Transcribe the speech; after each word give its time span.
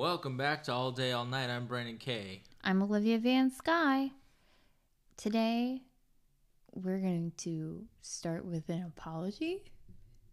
Welcome 0.00 0.38
back 0.38 0.64
to 0.64 0.72
All 0.72 0.92
Day 0.92 1.12
All 1.12 1.26
Night. 1.26 1.50
I'm 1.50 1.66
Brandon 1.66 1.98
Kay. 1.98 2.40
I'm 2.64 2.82
Olivia 2.82 3.18
Van 3.18 3.50
Sky. 3.50 4.10
Today, 5.18 5.82
we're 6.72 7.00
going 7.00 7.32
to 7.36 7.84
start 8.00 8.46
with 8.46 8.66
an 8.70 8.82
apology. 8.96 9.62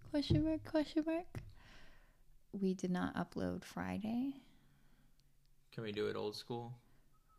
Question 0.09 0.45
mark, 0.45 0.63
question 0.63 1.03
mark. 1.05 1.41
We 2.53 2.75
did 2.75 2.91
not 2.91 3.13
upload 3.15 3.65
Friday. 3.65 4.35
Can 5.73 5.83
we 5.83 5.91
do 5.91 6.07
it 6.07 6.15
old 6.15 6.37
school? 6.37 6.71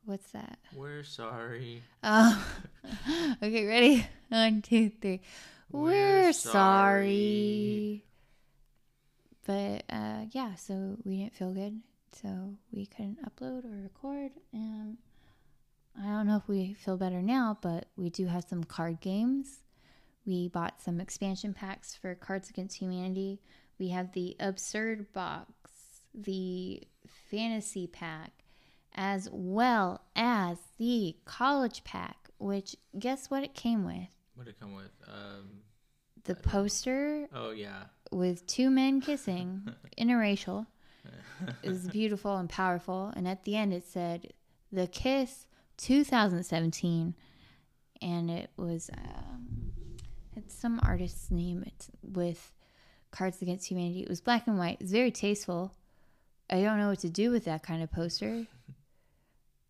What's 0.05 0.31
that? 0.33 0.59
We're 0.75 1.05
sorry. 1.05 1.81
Oh, 2.05 2.47
okay, 3.43 3.65
ready? 3.65 4.07
One, 4.29 4.61
two, 4.61 4.91
three. 5.01 5.23
We're, 5.73 6.25
We're 6.25 6.33
sorry. 6.35 8.05
But 9.47 9.85
uh, 9.89 10.27
yeah, 10.33 10.57
so 10.57 10.99
we 11.07 11.21
didn't 11.21 11.35
feel 11.35 11.55
good, 11.55 11.81
so 12.13 12.55
we 12.73 12.87
couldn't 12.87 13.19
upload 13.25 13.65
or 13.65 13.83
record. 13.83 14.33
And 14.53 14.97
I 16.01 16.07
don't 16.07 16.27
know 16.27 16.37
if 16.37 16.49
we 16.49 16.75
feel 16.75 16.97
better 16.97 17.23
now, 17.23 17.59
but 17.61 17.87
we 17.97 18.11
do 18.11 18.27
have 18.27 18.45
some 18.49 18.65
card 18.65 19.01
games. 19.01 19.61
We 20.27 20.49
bought 20.49 20.81
some 20.81 21.01
expansion 21.01 21.55
packs 21.55 21.95
for 21.95 22.15
Cards 22.15 22.51
Against 22.51 22.77
Humanity. 22.79 23.41
We 23.79 23.89
have 23.89 24.13
the 24.13 24.37
Absurd 24.41 25.13
Box, 25.13 25.51
the 26.15 26.83
Fantasy 27.31 27.87
Pack, 27.87 28.33
as 28.95 29.29
well 29.33 30.03
as 30.17 30.59
the 30.79 31.17
College 31.25 31.85
Pack, 31.85 32.29
which 32.39 32.77
guess 32.99 33.31
what 33.31 33.43
it 33.43 33.55
came 33.55 33.85
with? 33.85 34.09
What 34.35 34.45
did 34.45 34.51
it 34.55 34.61
come 34.61 34.75
with? 34.75 34.91
Um, 35.07 35.63
The 36.25 36.35
poster 36.35 37.29
oh, 37.35 37.51
yeah. 37.51 37.85
with 38.13 38.47
two 38.47 38.71
men 38.71 39.01
kissing, 39.01 39.73
interracial. 39.99 40.67
It 41.63 41.69
was 41.69 41.89
beautiful 41.89 42.37
and 42.37 42.49
powerful. 42.49 43.13
And 43.17 43.27
at 43.29 43.45
the 43.45 43.57
end, 43.57 43.73
it 43.73 43.85
said, 43.87 44.33
The 44.73 44.87
Kiss 44.87 45.47
2017. 45.77 47.15
And 48.03 48.31
it 48.31 48.51
was, 48.57 48.91
um, 48.97 49.73
it's 50.37 50.55
some 50.55 50.81
artist's 50.83 51.31
name 51.31 51.65
it's 51.67 51.91
with 52.03 52.53
Cards 53.11 53.41
Against 53.43 53.69
Humanity. 53.71 54.03
It 54.03 54.09
was 54.09 54.21
black 54.21 54.47
and 54.47 54.59
white. 54.59 54.79
It's 54.81 54.93
very 54.93 55.11
tasteful. 55.11 55.73
I 56.51 56.61
don't 56.63 56.79
know 56.79 56.89
what 56.89 57.01
to 57.01 57.11
do 57.11 57.31
with 57.31 57.45
that 57.45 57.63
kind 57.63 57.83
of 57.83 57.91
poster. 57.93 58.47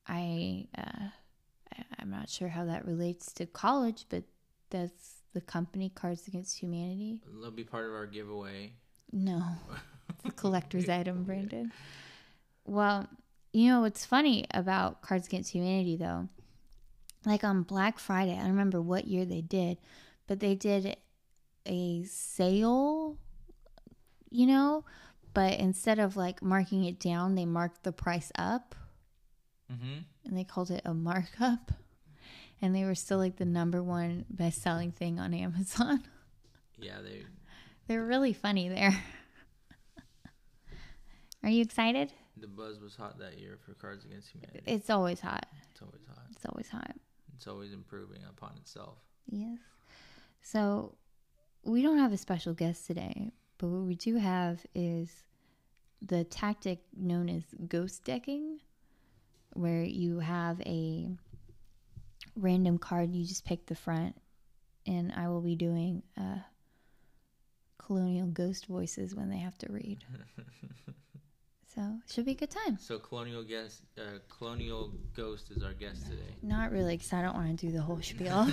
I, 0.07 0.67
uh, 0.77 1.09
I- 1.75 1.85
I'm 1.99 2.11
not 2.11 2.29
sure 2.29 2.49
how 2.49 2.65
that 2.67 2.87
relates 2.87 3.33
to 3.35 3.47
college, 3.47 4.07
but 4.09 4.25
that's 4.71 5.23
the 5.33 5.41
company 5.41 5.91
Cards 5.95 6.27
Against 6.29 6.59
Humanity. 6.59 7.21
They'll 7.41 7.51
be 7.51 7.65
part 7.65 7.87
of 7.87 7.93
our 7.93 8.07
giveaway. 8.07 8.73
No, 9.13 9.43
it's 10.25 10.25
a 10.29 10.33
collector's 10.33 10.89
item, 10.89 11.25
Brandon. 11.25 11.73
Well, 12.65 13.09
you 13.53 13.69
know 13.69 13.81
what's 13.81 14.05
funny 14.05 14.45
about 14.53 15.01
Cards 15.03 15.27
Against 15.27 15.53
Humanity, 15.53 15.97
though? 15.97 16.29
Like 17.25 17.45
on 17.45 17.63
Black 17.63 17.99
Friday, 17.99 18.33
I 18.33 18.41
don't 18.41 18.51
remember 18.51 18.81
what 18.81 19.07
year 19.07 19.25
they 19.25 19.41
did, 19.41 19.79
but 20.27 20.41
they 20.41 20.55
did 20.55 20.97
a 21.67 22.03
sale, 22.05 23.19
you 24.31 24.47
know? 24.47 24.85
But 25.35 25.59
instead 25.59 25.99
of 25.99 26.17
like 26.17 26.43
marking 26.43 26.85
it 26.85 26.99
down, 27.01 27.35
they 27.35 27.45
marked 27.47 27.85
the 27.85 27.93
price 27.93 28.33
up 28.39 28.75
Mm-hmm. 29.71 29.99
and 30.25 30.39
they 30.39 30.45
called 30.45 30.71
it 30.71 30.81
a 30.87 30.95
markup. 30.95 31.73
And 32.63 32.75
they 32.75 32.85
were 32.85 32.95
still 32.95 33.19
like 33.19 33.37
the 33.37 33.45
number 33.45 33.83
one 33.83 34.25
best 34.31 34.63
selling 34.63 34.93
thing 34.93 35.19
on 35.21 35.35
Amazon. 35.35 36.03
Yeah, 36.81 37.01
they. 37.03 37.25
They're 37.89 38.05
really 38.05 38.33
funny 38.33 38.69
there. 38.69 38.97
Are 41.43 41.49
you 41.49 41.63
excited? 41.63 42.13
The 42.37 42.47
buzz 42.47 42.81
was 42.81 42.97
hot 42.97 43.19
that 43.19 43.39
year 43.39 43.59
for 43.65 43.75
Cards 43.75 44.05
Against 44.05 44.31
Humanity. 44.31 44.63
It's 44.67 44.91
always 44.91 45.21
hot. 45.21 45.47
It's 45.71 45.83
always 45.83 46.03
hot. 46.07 46.25
It's 46.33 46.47
always 46.47 46.69
hot. 46.69 46.95
It's 47.37 47.47
always 47.47 47.73
improving 47.73 48.23
upon 48.29 48.57
itself. 48.57 48.99
Yes. 49.31 49.59
So 50.43 50.95
we 51.65 51.83
don't 51.83 51.99
have 51.99 52.13
a 52.13 52.17
special 52.17 52.55
guest 52.55 52.87
today, 52.87 53.31
but 53.59 53.69
what 53.69 53.87
we 53.87 53.95
do 53.95 54.17
have 54.17 54.65
is 54.75 55.11
the 56.03 56.25
tactic 56.25 56.81
known 56.97 57.29
as 57.29 57.43
ghost 57.69 58.05
decking, 58.05 58.61
where 59.55 59.83
you 59.83 60.19
have 60.21 60.61
a 60.63 61.09
random 62.37 62.79
card, 62.79 63.15
you 63.15 63.25
just 63.25 63.45
pick 63.45 63.67
the 63.67 63.75
front, 63.75 64.17
and 64.87 65.13
I 65.13 65.29
will 65.29 65.41
be 65.41 65.57
doing 65.57 66.03
uh, 66.17 66.39
colonial 67.79 68.27
ghost 68.27 68.67
voices 68.67 69.15
when 69.15 69.31
they 69.31 69.39
have 69.39 69.59
to 69.59 69.73
read. 69.73 70.05
so 71.75 71.83
it 72.05 72.13
should 72.13 72.25
be 72.25 72.33
a 72.33 72.35
good 72.35 72.51
time. 72.51 72.79
So 72.81 72.99
Colonial 72.99 73.43
guest, 73.43 73.83
uh, 73.99 74.19
Colonial 74.29 74.93
Ghost 75.15 75.51
is 75.51 75.63
our 75.63 75.75
guest 75.75 76.07
today. 76.07 76.35
Not 76.43 76.73
really, 76.73 76.97
because 76.97 77.13
I 77.13 77.23
don't 77.23 77.35
want 77.35 77.59
to 77.59 77.67
do 77.67 77.73
the 77.73 77.83
whole 77.83 78.01
spiel. 78.01 78.49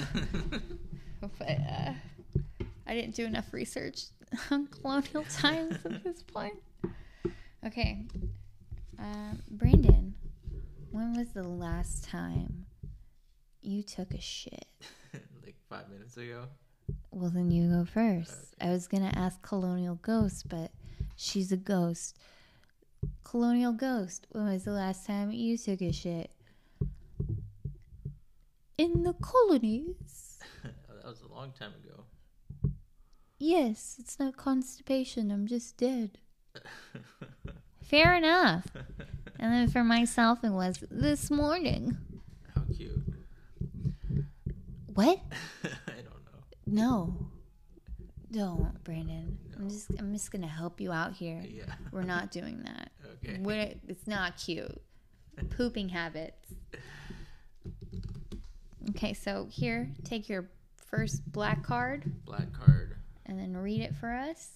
but 1.21 1.49
uh, 1.49 1.93
I 2.85 2.93
didn't 2.93 3.15
do 3.15 3.25
enough 3.25 3.53
research 3.53 4.03
on 4.51 4.67
colonial 4.67 5.23
times 5.31 5.77
at 5.85 6.03
this 6.03 6.23
point. 6.23 6.57
Okay, 7.65 8.03
uh, 8.99 9.33
Brandon, 9.49 10.13
when 10.91 11.17
was 11.17 11.29
the 11.29 11.47
last 11.47 12.03
time 12.03 12.65
you 13.61 13.81
took 13.81 14.13
a 14.13 14.21
shit? 14.21 14.67
like 15.43 15.55
five 15.69 15.89
minutes 15.89 16.17
ago. 16.17 16.43
Well, 17.11 17.31
then 17.31 17.49
you 17.49 17.69
go 17.69 17.85
first. 17.85 18.55
I 18.61 18.69
was 18.69 18.87
gonna 18.87 19.11
ask 19.15 19.41
Colonial 19.41 19.95
Ghost, 19.95 20.47
but 20.49 20.71
she's 21.15 21.51
a 21.51 21.57
ghost. 21.57 22.17
Colonial 23.23 23.73
Ghost, 23.73 24.27
when 24.31 24.45
was 24.45 24.63
the 24.63 24.71
last 24.71 25.05
time 25.05 25.31
you 25.31 25.57
took 25.57 25.81
a 25.81 25.91
shit? 25.91 26.31
In 28.77 29.03
the 29.03 29.13
colonies. 29.13 30.39
that 30.63 31.05
was 31.05 31.21
a 31.21 31.33
long 31.33 31.51
time 31.51 31.71
ago. 31.83 32.03
Yes, 33.38 33.97
it's 33.99 34.17
not 34.19 34.38
constipation. 34.38 35.31
I'm 35.31 35.47
just 35.47 35.77
dead. 35.77 36.19
Fair 37.81 38.15
enough. 38.15 38.65
And 39.39 39.53
then 39.53 39.69
for 39.69 39.83
myself, 39.83 40.44
it 40.44 40.51
was 40.51 40.83
this 40.89 41.29
morning. 41.29 41.97
How 42.55 42.63
cute. 42.75 43.03
What? 44.94 45.19
I 45.63 46.01
don't 46.01 46.23
know. 46.25 46.41
No. 46.65 47.27
Don't, 48.31 48.83
Brandon. 48.83 49.38
I'm 49.57 49.69
just 49.69 49.89
I'm 49.99 50.13
just 50.13 50.31
gonna 50.31 50.47
help 50.47 50.79
you 50.81 50.91
out 50.91 51.13
here. 51.13 51.41
Yeah. 51.47 51.73
We're 51.91 52.03
not 52.03 52.31
doing 52.31 52.61
that. 52.63 52.91
Okay. 53.23 53.39
We're, 53.41 53.73
it's 53.88 54.07
not 54.07 54.38
cute. 54.38 54.81
Pooping 55.51 55.89
habits. 55.89 56.53
Okay, 58.91 59.13
so 59.13 59.47
here, 59.49 59.89
take 60.03 60.29
your 60.29 60.49
first 60.77 61.29
black 61.31 61.63
card 61.63 62.03
Black 62.25 62.53
card. 62.53 62.95
and 63.25 63.39
then 63.39 63.57
read 63.57 63.81
it 63.81 63.95
for 63.95 64.13
us. 64.13 64.51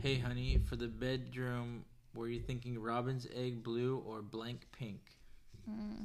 Hey, 0.00 0.18
honey, 0.18 0.58
for 0.68 0.76
the 0.76 0.86
bedroom, 0.86 1.84
were 2.14 2.28
you 2.28 2.40
thinking 2.40 2.78
robin's 2.78 3.26
egg 3.34 3.62
blue 3.64 4.02
or 4.06 4.22
blank 4.22 4.66
pink? 4.78 5.00
Hmm. 5.68 6.04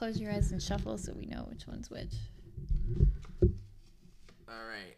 Close 0.00 0.18
your 0.18 0.32
eyes 0.32 0.50
and 0.50 0.62
shuffle 0.62 0.96
so 0.96 1.12
we 1.12 1.26
know 1.26 1.46
which 1.50 1.66
one's 1.66 1.90
which. 1.90 2.14
All 4.48 4.66
right. 4.66 4.96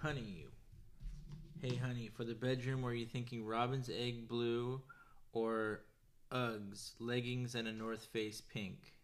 Honey. 0.00 0.46
Hey, 1.60 1.74
honey, 1.74 2.10
for 2.16 2.22
the 2.22 2.36
bedroom, 2.36 2.82
were 2.82 2.94
you 2.94 3.06
thinking 3.06 3.44
robin's 3.44 3.90
egg 3.90 4.28
blue 4.28 4.82
or 5.32 5.80
Uggs, 6.30 6.92
leggings, 7.00 7.56
and 7.56 7.66
a 7.66 7.72
North 7.72 8.04
Face 8.12 8.40
pink? 8.40 8.94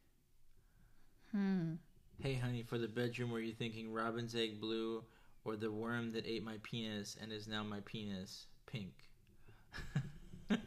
Hmm. 1.32 1.72
Hey, 2.20 2.34
honey, 2.34 2.62
for 2.62 2.78
the 2.78 2.86
bedroom, 2.86 3.32
were 3.32 3.40
you 3.40 3.52
thinking 3.52 3.92
robin's 3.92 4.36
egg 4.36 4.60
blue 4.60 5.02
or 5.44 5.56
the 5.56 5.72
worm 5.72 6.12
that 6.12 6.24
ate 6.24 6.44
my 6.44 6.58
penis 6.62 7.16
and 7.20 7.32
is 7.32 7.48
now 7.48 7.64
my 7.64 7.80
penis 7.84 8.46
pink? 8.66 8.92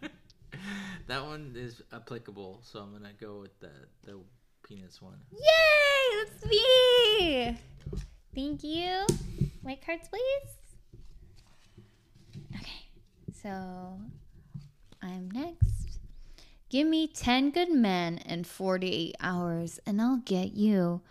that 1.07 1.25
one 1.25 1.53
is 1.55 1.81
applicable, 1.93 2.59
so 2.61 2.79
I'm 2.79 2.91
gonna 2.91 3.13
go 3.17 3.39
with 3.39 3.57
the 3.61 3.71
the 4.03 4.19
penis 4.69 5.01
one. 5.01 5.19
Yay! 5.31 6.23
That's 6.23 6.45
me! 6.45 7.57
Thank 8.35 8.63
you. 8.63 9.07
White 9.63 9.83
cards, 9.83 10.07
please. 10.07 10.83
Okay, 12.55 12.85
so 13.33 13.99
I'm 15.01 15.31
next. 15.31 15.97
Give 16.69 16.87
me 16.87 17.07
10 17.07 17.49
good 17.49 17.71
men 17.71 18.19
in 18.19 18.43
48 18.43 19.15
hours, 19.19 19.79
and 19.87 19.99
I'll 19.99 20.21
get 20.23 20.53
you 20.53 21.01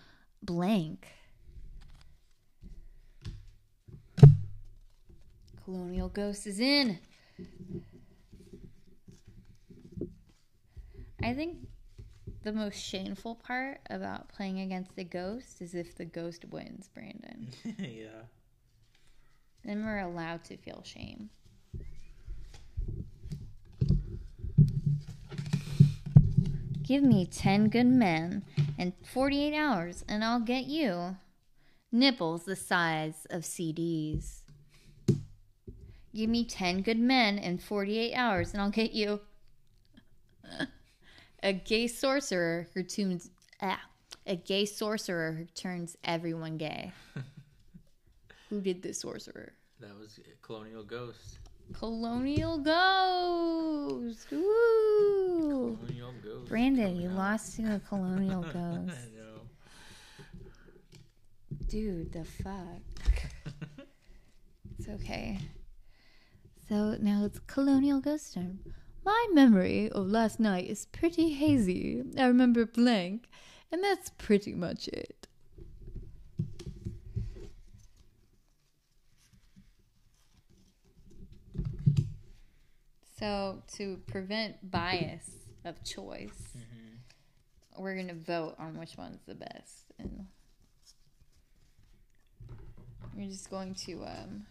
blank. 0.41 1.09
Colonial 5.65 6.09
Ghost 6.09 6.47
is 6.47 6.61
in. 6.61 7.01
I 11.21 11.35
think 11.35 11.57
the 12.43 12.53
most 12.53 12.77
shameful 12.77 13.35
part 13.35 13.81
about 13.91 14.29
playing 14.29 14.61
against 14.61 14.95
the 14.97 15.05
ghost 15.05 15.61
is 15.61 15.75
if 15.75 15.97
the 15.97 16.05
ghost 16.05 16.45
wins, 16.51 16.89
Brandon. 16.93 17.49
yeah. 17.79 18.25
Then 19.65 19.85
we're 19.85 19.99
allowed 19.99 20.45
to 20.45 20.57
feel 20.57 20.83
shame. 20.85 21.31
Give 26.83 27.03
me 27.03 27.27
10 27.27 27.69
good 27.69 27.87
men 27.87 28.45
and 28.79 28.95
48 29.13 29.55
hours, 29.55 30.05
and 30.09 30.25
I'll 30.25 30.41
get 30.41 30.65
you 30.65 31.17
nipples 31.93 32.45
the 32.45 32.57
size 32.57 33.27
of 33.29 33.43
CDs. 33.43 34.43
Give 36.15 36.31
me 36.31 36.45
10 36.45 36.81
good 36.83 36.99
men 36.99 37.39
and 37.39 37.63
48 37.63 38.15
hours, 38.15 38.53
and 38.53 38.63
I'll 38.63 38.71
get 38.71 38.93
you 38.93 39.21
a 41.43 41.53
gay 41.53 41.87
sorcerer 41.87 42.69
who 42.75 42.83
turns 42.83 43.31
ah, 43.63 43.81
a 44.27 44.37
gay 44.37 44.65
sorcerer 44.65 45.33
who 45.33 45.45
turns 45.47 45.97
everyone 46.05 46.57
gay. 46.57 46.93
who 48.51 48.61
did 48.61 48.83
the 48.83 48.93
sorcerer? 48.93 49.53
That 49.81 49.97
was 49.99 50.19
Colonial 50.43 50.83
Ghost. 50.83 51.39
Colonial 51.73 52.59
Ghost. 52.59 54.27
Woo! 54.31 55.77
Colonial 55.81 56.15
Ghost. 56.25 56.49
Brandon, 56.49 56.97
you 56.97 57.11
out. 57.11 57.17
lost 57.17 57.57
to 57.57 57.75
a 57.75 57.79
Colonial 57.89 58.43
Ghost. 58.43 58.57
I 58.57 59.17
know. 59.17 59.41
Dude, 61.69 62.13
the 62.13 62.25
fuck. 62.25 62.55
It's 64.79 64.89
okay. 64.89 65.41
So 66.69 66.97
now 67.01 67.25
it's 67.25 67.41
Colonial 67.49 68.01
Ghost 68.01 68.33
time. 68.35 68.61
My 69.09 69.27
memory 69.33 69.89
of 69.91 70.07
last 70.11 70.39
night 70.39 70.69
is 70.69 70.85
pretty 70.85 71.33
hazy. 71.33 72.05
I 72.19 72.27
remember 72.27 72.67
blank, 72.67 73.27
and 73.73 73.83
that's 73.83 74.11
pretty 74.11 74.53
much 74.53 74.87
it. 74.89 75.27
So, 83.19 83.63
to 83.79 83.97
prevent 84.07 84.71
bias 84.71 85.31
of 85.65 85.83
choice, 85.83 86.55
Mhm. 86.55 86.99
we're 87.79 87.95
going 87.95 88.09
to 88.09 88.15
vote 88.15 88.57
on 88.59 88.77
which 88.77 88.99
one's 88.99 89.25
the 89.25 89.35
best. 89.35 89.91
And 89.99 90.29
we're 93.15 93.31
just 93.31 93.49
going 93.49 93.75
to, 93.87 94.05
um, 94.05 94.47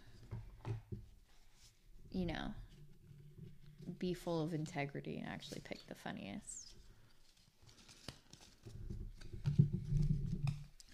you 2.09 2.25
know, 2.25 2.55
be 3.99 4.13
full 4.13 4.41
of 4.41 4.53
integrity 4.53 5.17
and 5.17 5.27
actually 5.27 5.61
pick 5.63 5.85
the 5.87 5.95
funniest. 5.95 6.73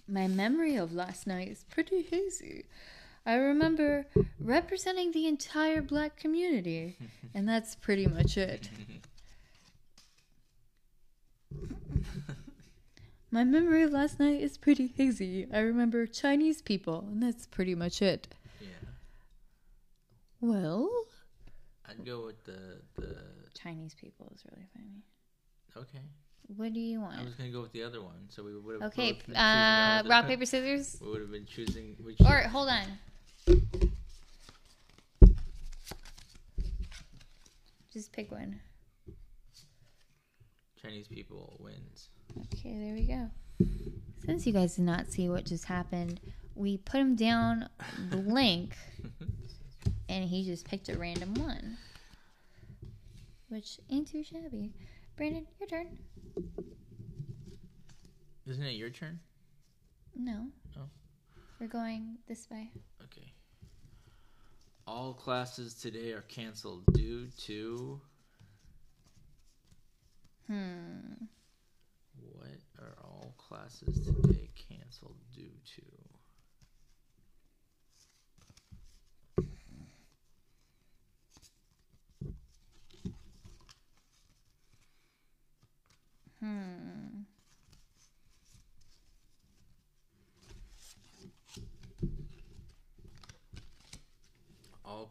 My 0.08 0.28
memory 0.28 0.76
of 0.76 0.94
last 0.94 1.26
night 1.26 1.48
is 1.48 1.64
pretty 1.70 2.04
hazy. 2.04 2.66
I 3.26 3.36
remember 3.36 4.06
representing 4.40 5.12
the 5.12 5.28
entire 5.28 5.82
black 5.82 6.18
community, 6.18 6.98
and 7.34 7.48
that's 7.48 7.76
pretty 7.76 8.06
much 8.06 8.38
it. 8.38 8.70
My 13.32 13.44
memory 13.44 13.82
of 13.82 13.92
last 13.92 14.20
night 14.20 14.42
is 14.42 14.60
pretty 14.60 14.94
hazy. 14.96 15.48
I 15.52 15.60
remember 15.60 16.06
Chinese 16.06 16.62
people, 16.62 17.06
and 17.08 17.24
that's 17.24 17.48
pretty 17.48 17.74
much 17.74 18.00
it. 18.00 18.28
Yeah. 18.62 18.68
Well, 20.40 21.06
I'd 21.88 22.06
go 22.06 22.26
with 22.26 22.44
the 22.44 22.82
the. 22.96 23.16
Chinese 23.54 23.94
people 23.94 24.32
is 24.34 24.44
really 24.52 24.66
funny. 24.74 25.04
Okay. 25.76 26.04
What 26.48 26.74
do 26.74 26.80
you 26.80 27.00
want? 27.00 27.20
I 27.20 27.24
was 27.24 27.36
gonna 27.36 27.52
go 27.52 27.62
with 27.62 27.72
the 27.72 27.84
other 27.84 28.02
one, 28.02 28.28
so 28.30 28.44
we 28.44 28.58
would 28.58 28.82
have. 28.82 28.92
Okay, 28.92 29.14
been 29.14 29.20
choosing 29.28 29.36
uh, 29.36 30.04
rock 30.08 30.28
paper 30.28 30.46
scissors. 30.46 30.98
We 31.02 31.10
would 31.10 31.22
have 31.22 31.32
been 31.32 31.46
choosing. 31.46 31.96
Which 32.02 32.18
Or 32.22 32.42
hold 32.50 32.70
on. 32.70 32.86
Just 37.94 38.12
pick 38.12 38.32
one. 38.32 38.60
Chinese 40.82 41.08
people 41.08 41.58
wins. 41.60 42.10
Okay, 42.54 42.76
there 42.78 42.94
we 42.94 43.04
go. 43.08 43.30
Since 44.26 44.46
you 44.48 44.54
guys 44.54 44.76
did 44.76 44.86
not 44.86 45.08
see 45.08 45.30
what 45.30 45.46
just 45.46 45.66
happened, 45.66 46.20
we 46.56 46.78
put 46.78 47.00
him 47.00 47.16
down 47.16 47.70
blank, 48.12 48.76
and 50.10 50.26
he 50.26 50.44
just 50.44 50.66
picked 50.66 50.90
a 50.90 50.98
random 50.98 51.34
one, 51.36 51.78
which 53.50 53.80
ain't 53.90 54.08
too 54.08 54.24
shabby. 54.24 54.72
Brandon, 55.16 55.46
your 55.60 55.68
turn. 55.70 55.98
Isn't 58.46 58.64
it 58.64 58.72
your 58.74 58.90
turn? 58.90 59.20
No. 60.16 60.48
Oh. 60.78 60.90
We're 61.60 61.68
going 61.68 62.18
this 62.28 62.50
way. 62.52 62.72
Okay. 63.04 63.32
All 64.86 65.14
classes 65.14 65.76
today 65.76 66.12
are 66.12 66.22
canceled 66.28 66.84
due 66.94 67.28
to 67.46 68.02
Hmm. 70.48 71.14
what 72.34 72.50
are 72.80 72.96
all 73.02 73.34
classes 73.38 74.06
today 74.06 74.50
canceled 74.70 75.16
due 75.34 75.52
to? 75.76 75.82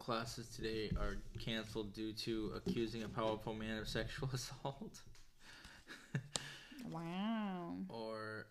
Classes 0.03 0.49
today 0.49 0.91
are 0.99 1.15
canceled 1.39 1.93
due 1.93 2.11
to 2.11 2.51
accusing 2.57 3.03
a 3.03 3.07
powerful 3.07 3.53
man 3.53 3.77
of 3.77 3.87
sexual 3.87 4.29
assault. 4.33 4.99
Wow. 6.91 7.77
or 7.87 8.47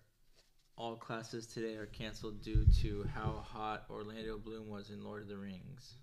all 0.79 0.97
classes 0.97 1.47
today 1.47 1.75
are 1.77 1.87
canceled 1.87 2.41
due 2.43 2.65
to 2.81 3.07
how 3.15 3.45
hot 3.47 3.85
Orlando 3.91 4.39
Bloom 4.39 4.69
was 4.71 4.89
in 4.89 5.05
Lord 5.05 5.21
of 5.21 5.29
the 5.29 5.37
Rings. 5.37 5.97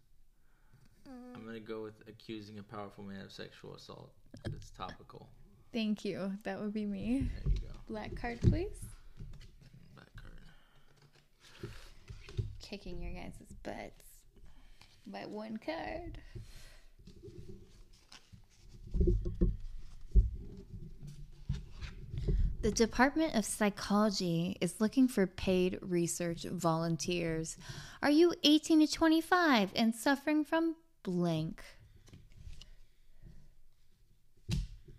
Mm. 1.09 1.35
I'm 1.35 1.45
gonna 1.45 1.59
go 1.59 1.81
with 1.81 1.95
accusing 2.07 2.59
a 2.59 2.63
powerful 2.63 3.03
man 3.03 3.21
of 3.21 3.31
sexual 3.31 3.73
assault. 3.73 4.11
It's 4.45 4.69
topical. 4.69 5.27
Thank 5.73 6.05
you. 6.05 6.31
That 6.43 6.61
would 6.61 6.73
be 6.73 6.85
me. 6.85 7.27
There 7.43 7.51
you 7.51 7.59
go. 7.61 7.75
Black 7.87 8.15
card, 8.15 8.39
please. 8.41 8.85
Black 9.95 10.09
card. 10.15 11.71
Kicking 12.61 13.01
your 13.01 13.13
guys' 13.13 13.33
butts 13.63 14.08
by 15.11 15.25
one 15.25 15.57
card. 15.57 16.19
The 22.61 22.71
Department 22.71 23.35
of 23.35 23.45
Psychology 23.45 24.57
is 24.59 24.81
looking 24.81 25.07
for 25.07 25.25
paid 25.25 25.79
research 25.81 26.43
volunteers. 26.43 27.55
Are 28.01 28.09
you 28.09 28.33
18 28.43 28.85
to 28.85 28.87
25 28.91 29.71
and 29.75 29.95
suffering 29.95 30.43
from 30.43 30.75
blank? 31.03 31.63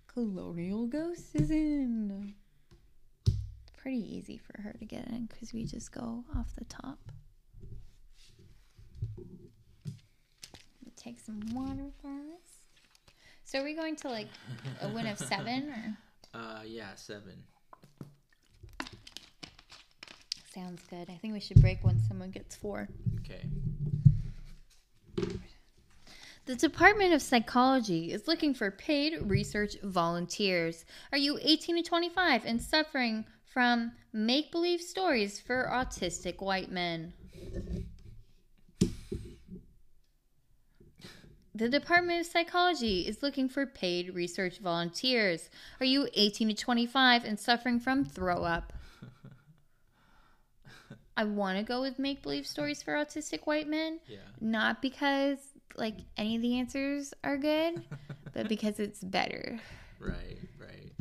Colonial 0.06 0.86
Ghost 0.86 1.34
is 1.34 1.50
in. 1.50 2.34
Pretty 3.76 4.16
easy 4.16 4.38
for 4.38 4.62
her 4.62 4.72
to 4.72 4.84
get 4.86 5.06
in 5.08 5.26
because 5.26 5.52
we 5.52 5.64
just 5.66 5.92
go 5.92 6.24
off 6.34 6.54
the 6.56 6.64
top. 6.64 6.98
Take 11.02 11.18
some 11.18 11.40
water 11.54 11.90
first. 12.02 12.66
So 13.44 13.60
are 13.60 13.64
we 13.64 13.74
going 13.74 13.96
to 13.96 14.08
like 14.08 14.28
a 14.82 14.88
win 14.88 15.06
of 15.06 15.18
seven 15.18 15.70
or? 15.70 15.96
Uh, 16.32 16.60
yeah, 16.64 16.94
seven. 16.94 17.42
Sounds 20.54 20.80
good. 20.88 21.10
I 21.10 21.16
think 21.16 21.34
we 21.34 21.40
should 21.40 21.60
break 21.60 21.82
when 21.82 22.00
someone 22.06 22.30
gets 22.30 22.54
four. 22.54 22.88
Okay. 23.18 23.42
The 26.46 26.54
Department 26.54 27.14
of 27.14 27.20
Psychology 27.20 28.12
is 28.12 28.28
looking 28.28 28.54
for 28.54 28.70
paid 28.70 29.14
research 29.22 29.74
volunteers. 29.82 30.84
Are 31.10 31.18
you 31.18 31.36
18 31.42 31.82
to 31.82 31.82
25 31.82 32.44
and 32.44 32.62
suffering 32.62 33.24
from 33.44 33.92
make 34.12 34.52
believe 34.52 34.80
stories 34.80 35.40
for 35.40 35.68
autistic 35.72 36.40
white 36.40 36.70
men? 36.70 37.12
The 41.54 41.68
Department 41.68 42.20
of 42.20 42.26
Psychology 42.26 43.06
is 43.08 43.22
looking 43.22 43.48
for 43.48 43.66
paid 43.66 44.14
research 44.14 44.58
volunteers. 44.58 45.50
Are 45.80 45.86
you 45.86 46.08
18 46.14 46.48
to 46.48 46.54
25 46.54 47.24
and 47.24 47.38
suffering 47.40 47.80
from 47.80 48.04
throw 48.04 48.44
up? 48.44 48.72
I 51.16 51.24
want 51.24 51.58
to 51.58 51.64
go 51.64 51.80
with 51.80 51.98
make 51.98 52.22
believe 52.22 52.46
stories 52.46 52.82
for 52.82 52.94
autistic 52.94 53.46
white 53.46 53.68
men 53.68 53.98
Yeah. 54.06 54.18
not 54.40 54.80
because 54.80 55.38
like 55.76 55.96
any 56.16 56.36
of 56.36 56.42
the 56.42 56.58
answers 56.58 57.12
are 57.24 57.36
good, 57.36 57.82
but 58.32 58.48
because 58.48 58.78
it's 58.78 59.02
better. 59.02 59.58
Right. 59.98 60.38
Right. 60.58 60.92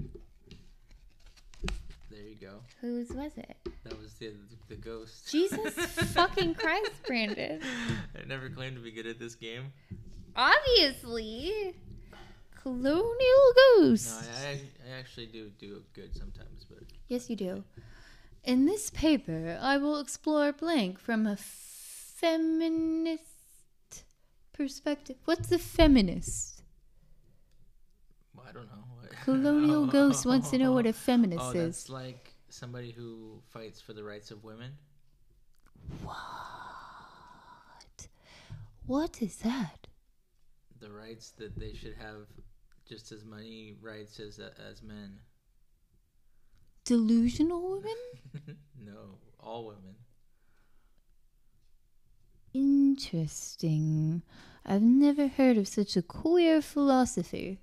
there 2.10 2.24
you 2.24 2.36
go. 2.42 2.60
Whose 2.82 3.10
was 3.10 3.32
it? 3.38 3.56
That 3.84 4.00
was 4.02 4.14
the 4.16 4.34
the 4.68 4.76
ghost. 4.76 5.32
Jesus 5.32 5.74
fucking 6.14 6.56
Christ, 6.56 6.92
Brandon. 7.08 7.62
I 8.16 8.26
never 8.28 8.50
claimed 8.50 8.76
to 8.76 8.82
be 8.82 8.92
good 8.92 9.08
at 9.08 9.20
this 9.20 9.36
game. 9.36 9.72
Obviously. 10.40 11.76
Colonial 12.56 13.54
Goose. 13.78 14.10
No, 14.10 14.48
I, 14.48 14.62
I, 14.88 15.00
actually 15.00 15.26
do 15.28 15.50
do 15.60 15.84
good 15.94 16.16
sometimes, 16.16 16.66
but 16.70 16.80
Yes, 17.08 17.30
you 17.30 17.36
do. 17.36 17.64
In 18.44 18.66
this 18.66 18.90
paper, 18.90 19.60
I 19.62 19.78
will 19.78 20.00
explore 20.00 20.54
blank 20.54 20.98
from 21.00 21.28
a 21.28 21.36
feminist 21.36 23.24
perspective. 24.54 25.18
What's 25.26 25.52
a 25.52 25.60
feminist? 25.60 26.62
well, 28.34 28.46
I 28.48 28.54
don't 28.54 28.68
know. 28.68 28.86
Colonial 29.24 29.88
Ghost 29.98 30.26
wants 30.26 30.50
to 30.52 30.58
know 30.58 30.72
what 30.72 30.86
a 30.86 30.94
feminist 30.94 31.44
Oh, 31.48 31.52
is. 31.52 31.84
that's 31.84 31.90
like 31.90 32.34
somebody 32.50 32.92
who 32.92 33.42
fights 33.50 33.82
for 33.82 33.92
the 33.94 34.04
rights 34.04 34.32
of 34.32 34.44
women. 34.46 34.72
What? 36.04 36.16
What 38.86 39.22
is 39.22 39.38
that? 39.38 39.89
The 40.80 40.92
rights 40.92 41.32
that 41.32 41.60
they 41.60 41.74
should 41.74 41.96
have 41.96 42.28
just 42.88 43.12
as 43.12 43.26
many 43.26 43.76
rights 43.82 44.20
as 44.20 44.40
as 44.40 44.82
men. 44.82 45.20
Delusional 46.86 47.70
women? 47.70 48.58
no, 48.84 49.18
all 49.40 49.68
women. 49.68 49.96
Interesting. 52.54 54.24
I've 54.66 54.82
never 54.82 55.28
heard 55.28 55.58
of 55.58 55.68
such 55.68 55.96
a 55.96 56.02
queer 56.02 56.62
philosophy. 56.62 57.60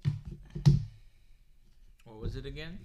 What 2.04 2.20
was 2.20 2.37
it 2.37 2.46
again? 2.46 2.78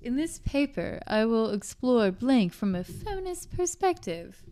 In 0.00 0.16
this 0.16 0.40
paper, 0.40 1.00
I 1.06 1.24
will 1.26 1.50
explore 1.50 2.10
blank 2.10 2.52
from 2.52 2.74
a 2.74 2.82
feminist 2.82 3.56
perspective. 3.56 4.42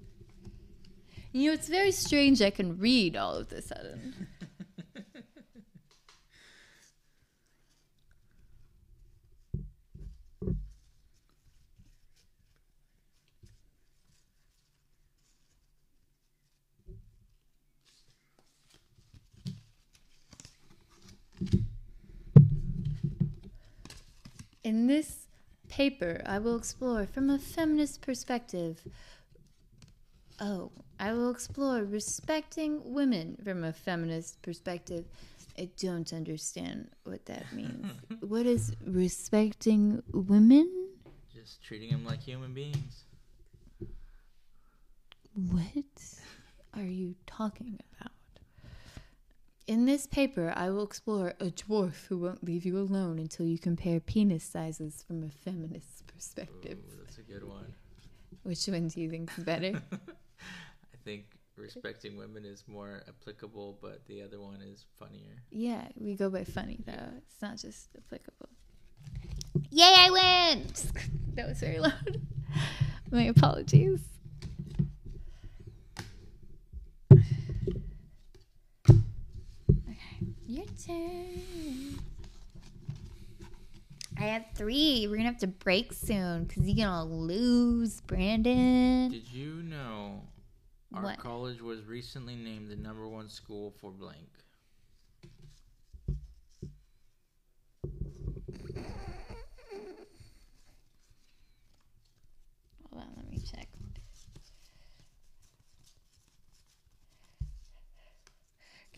You 1.33 1.49
know, 1.49 1.54
it's 1.54 1.69
very 1.69 1.92
strange 1.92 2.40
I 2.40 2.50
can 2.50 2.78
read 2.78 3.16
all 3.16 3.35
of 3.35 3.49
this 3.49 3.66
sudden. 3.66 4.28
In 24.70 24.86
this 24.86 25.26
paper, 25.68 26.22
I 26.24 26.38
will 26.38 26.54
explore 26.54 27.04
from 27.04 27.28
a 27.28 27.40
feminist 27.40 28.02
perspective. 28.02 28.80
Oh, 30.40 30.70
I 31.00 31.12
will 31.12 31.32
explore 31.32 31.82
respecting 31.82 32.80
women 32.84 33.36
from 33.42 33.64
a 33.64 33.72
feminist 33.72 34.40
perspective. 34.42 35.06
I 35.58 35.70
don't 35.76 36.12
understand 36.12 36.90
what 37.02 37.26
that 37.26 37.52
means. 37.52 37.84
what 38.20 38.46
is 38.46 38.76
respecting 38.86 40.04
women? 40.12 40.70
Just 41.34 41.64
treating 41.64 41.90
them 41.90 42.04
like 42.04 42.22
human 42.22 42.54
beings. 42.54 43.06
What 45.34 45.90
are 46.74 46.84
you 46.84 47.16
talking 47.26 47.80
about? 47.98 48.10
In 49.67 49.85
this 49.85 50.07
paper, 50.07 50.52
I 50.57 50.71
will 50.71 50.83
explore 50.83 51.35
a 51.38 51.47
dwarf 51.47 52.07
who 52.07 52.19
won't 52.19 52.43
leave 52.45 52.64
you 52.64 52.76
alone 52.79 53.19
until 53.19 53.47
you 53.47 53.59
compare 53.59 54.00
penis 54.00 54.43
sizes 54.43 55.05
from 55.07 55.23
a 55.23 55.29
feminist 55.29 56.07
perspective. 56.09 56.79
Ooh, 56.79 56.97
that's 57.05 57.19
a 57.19 57.23
good 57.23 57.45
one. 57.45 57.73
Which 58.43 58.67
one 58.67 58.88
do 58.88 59.00
you 59.00 59.11
think 59.11 59.31
is 59.37 59.45
better? 59.45 59.81
I 59.93 60.97
think 61.05 61.26
respecting 61.57 62.17
women 62.17 62.45
is 62.45 62.64
more 62.67 63.02
applicable, 63.09 63.79
but 63.81 64.05
the 64.07 64.23
other 64.23 64.40
one 64.40 64.61
is 64.62 64.87
funnier. 64.99 65.43
yeah, 65.50 65.88
we 65.95 66.14
go 66.14 66.31
by 66.31 66.45
funny 66.45 66.81
though. 66.85 67.12
It's 67.19 67.40
not 67.43 67.59
just 67.59 67.90
applicable. 67.97 68.49
Yay, 69.71 69.85
I 69.85 70.11
win! 70.11 70.67
that 71.35 71.47
was 71.47 71.61
very 71.61 71.79
loud. 71.79 72.21
My 73.11 73.25
apologies. 73.25 74.00
Your 80.50 80.66
turn. 80.87 81.99
I 84.19 84.23
have 84.25 84.45
three. 84.54 85.07
We're 85.09 85.16
gonna 85.16 85.28
have 85.30 85.38
to 85.38 85.47
break 85.47 85.92
soon 85.92 86.45
because 86.45 86.69
you're 86.69 86.85
gonna 86.85 87.04
lose, 87.04 88.00
Brandon. 88.02 89.11
Did 89.11 89.33
you 89.33 89.62
know 89.62 90.23
our 90.92 91.02
What? 91.02 91.19
college 91.19 91.61
was 91.62 91.85
recently 91.85 92.35
named 92.37 92.69
the 92.71 92.76
number 92.76 93.07
one 93.09 93.28
school 93.28 93.71
for 93.80 93.90
blank? 93.90 94.28
Hold 102.90 103.02
on, 103.02 103.12
let 103.16 103.28
me 103.30 103.38
check. 103.38 103.69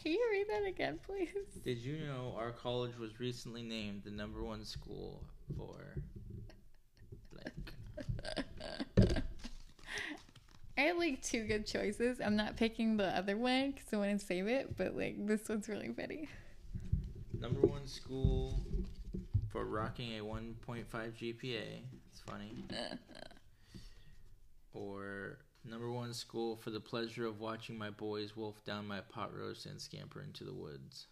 Can 0.03 0.13
you 0.13 0.29
read 0.33 0.47
that 0.49 0.69
again, 0.69 0.99
please? 1.07 1.29
Did 1.65 1.79
you 1.79 1.99
know 1.99 2.35
our 2.37 2.51
college 2.51 2.99
was 2.99 3.21
recently 3.21 3.63
named 3.63 4.03
the 4.05 4.11
number 4.11 4.43
one 4.43 4.65
school 4.65 5.23
for 5.57 5.95
blank? 7.31 7.73
I 10.77 10.81
have 10.81 10.99
like 10.99 11.23
two 11.23 11.45
good 11.45 11.67
choices. 11.67 12.21
I'm 12.21 12.35
not 12.35 12.57
picking 12.57 12.97
the 12.97 13.17
other 13.17 13.37
one 13.37 13.71
because 13.71 13.87
I 13.93 13.97
want 13.99 14.19
to 14.19 14.27
save 14.27 14.49
it, 14.49 14.77
but 14.77 14.97
like 14.97 15.25
this 15.25 15.49
one's 15.49 15.69
really 15.69 15.93
funny. 15.93 16.29
Number 17.39 17.61
one 17.61 17.87
school 17.87 18.61
for 19.53 19.67
rocking 19.67 20.19
a 20.19 20.23
1.5 20.25 20.85
GPA. 20.91 21.63
It's 22.11 22.21
funny. 22.27 22.65
Or 24.75 25.37
number 25.65 25.91
one 25.91 26.13
school 26.13 26.57
for 26.57 26.71
the 26.71 26.81
pleasure 26.81 27.27
of 27.27 27.41
watching 27.41 27.79
my 27.79 27.91
boys 27.91 28.37
wolf 28.37 28.63
down 28.65 28.87
my 28.87 29.01
pot 29.01 29.31
roast 29.37 29.67
and 29.67 29.81
scamper 29.81 30.23
into 30.23 30.45
the 30.45 30.53
woods. 30.53 31.07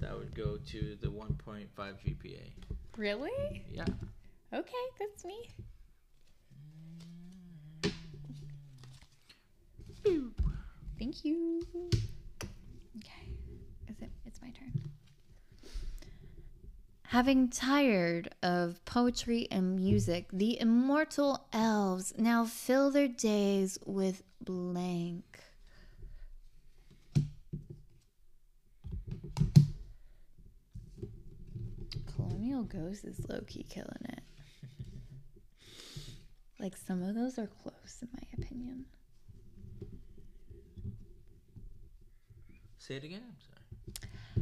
That 0.00 0.16
would 0.16 0.34
go 0.34 0.58
to 0.70 0.96
the 1.00 1.08
1.5 1.08 1.66
GPA. 1.76 2.52
Really? 2.96 3.64
Yeah. 3.70 3.84
Okay, 4.52 4.72
that's 4.98 5.24
me. 5.24 5.50
Thank 10.98 11.24
you. 11.24 11.62
Okay, 12.96 13.28
is 13.88 14.00
it? 14.00 14.10
It's 14.26 14.40
my 14.42 14.50
turn. 14.50 14.72
Having 17.12 17.50
tired 17.50 18.34
of 18.42 18.82
poetry 18.86 19.46
and 19.50 19.76
music, 19.76 20.28
the 20.32 20.58
immortal 20.58 21.46
elves 21.52 22.14
now 22.16 22.46
fill 22.46 22.90
their 22.90 23.06
days 23.06 23.78
with 23.84 24.22
blank. 24.40 25.40
Colonial 32.16 32.62
Ghost 32.62 33.04
is 33.04 33.20
low 33.28 33.42
key 33.46 33.66
killing 33.68 34.06
it. 34.08 34.22
Like 36.58 36.78
some 36.78 37.02
of 37.02 37.14
those 37.14 37.38
are 37.38 37.48
close, 37.62 37.98
in 38.00 38.08
my 38.14 38.42
opinion. 38.42 38.86
Say 42.78 42.94
it 42.96 43.04
again. 43.04 43.34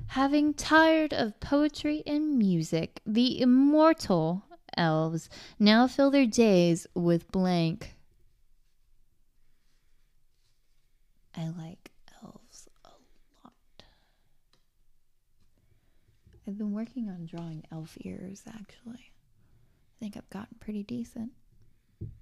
Having 0.09 0.55
tired 0.55 1.13
of 1.13 1.39
poetry 1.41 2.03
and 2.07 2.37
music, 2.37 3.01
the 3.07 3.41
immortal 3.41 4.45
elves 4.77 5.29
now 5.59 5.87
fill 5.87 6.11
their 6.11 6.27
days 6.27 6.87
with 6.95 7.31
blank. 7.31 7.97
I 11.37 11.49
like 11.49 11.91
elves 12.23 12.69
a 12.85 12.89
lot. 13.45 13.53
I've 16.47 16.59
been 16.59 16.73
working 16.73 17.09
on 17.09 17.27
drawing 17.27 17.65
elf 17.71 17.97
ears, 18.01 18.43
actually. 18.49 19.13
I 19.13 19.97
think 20.01 20.17
I've 20.17 20.31
gotten 20.31 20.57
pretty 20.59 20.83
decent. 20.83 21.31
Do, 22.01 22.07
do, 22.07 22.17